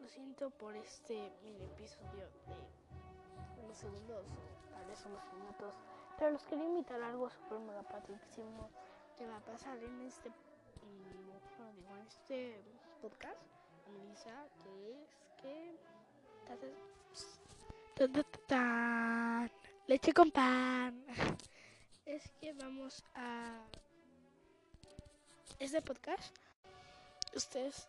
Lo 0.00 0.08
siento 0.08 0.50
por 0.50 0.74
este 0.76 1.30
mini 1.42 1.64
episodio 1.64 2.24
de 2.46 3.62
unos 3.62 3.76
segundos 3.76 4.24
tal 4.70 4.86
vez 4.86 5.04
unos 5.04 5.32
minutos, 5.34 5.74
pero 6.18 6.30
los 6.30 6.42
quería 6.46 6.64
invitar 6.64 7.02
a 7.02 7.08
algo 7.08 7.28
súper 7.28 7.58
mega 7.60 7.82
patriquísimo 7.82 8.70
que 9.18 9.26
va 9.26 9.36
a 9.36 9.40
pasar 9.40 9.76
en 9.76 10.00
este, 10.00 10.30
mm, 10.30 11.60
no 11.60 11.72
digo, 11.72 11.96
en 11.96 12.06
este 12.06 12.62
podcast, 13.00 13.40
Melissa, 13.92 14.48
que 14.62 14.92
es 14.92 15.08
que 15.44 15.78
leche 19.86 20.12
con 20.12 20.30
pan. 20.30 21.04
Es 22.06 22.30
que 22.40 22.54
vamos 22.54 23.04
a 23.14 23.60
este 25.58 25.82
podcast. 25.82 26.34
Ustedes, 27.34 27.86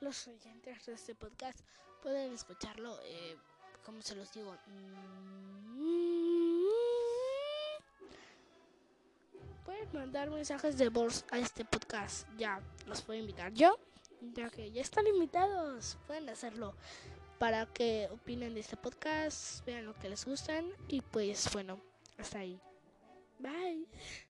los 0.00 0.26
oyentes 0.26 0.86
de 0.86 0.94
este 0.94 1.14
podcast, 1.14 1.60
pueden 2.02 2.32
escucharlo, 2.32 2.98
eh, 3.02 3.36
como 3.84 4.00
se 4.00 4.14
los 4.16 4.32
digo. 4.32 4.56
mm, 4.66 6.48
Pueden 9.66 9.88
mandar 9.92 10.30
mensajes 10.30 10.78
de 10.78 10.88
voz 10.88 11.26
a 11.30 11.38
este 11.38 11.62
podcast. 11.66 12.26
Ya 12.38 12.62
los 12.86 13.02
puedo 13.02 13.20
invitar 13.20 13.52
yo, 13.52 13.78
ya 14.34 14.50
que 14.50 14.70
ya 14.70 14.82
están 14.82 15.06
invitados. 15.06 15.98
Pueden 16.06 16.28
hacerlo. 16.28 16.74
para 17.38 17.66
que 17.66 18.08
opinen 18.10 18.54
de 18.54 18.60
este 18.60 18.76
podcast, 18.76 19.64
vean 19.64 19.84
lo 19.86 19.94
que 19.94 20.08
les 20.08 20.24
gustan 20.24 20.66
y 20.88 21.02
pues 21.02 21.48
bueno, 21.52 21.80
hasta 22.18 22.40
ahí. 22.40 22.60
Bye. 23.38 23.86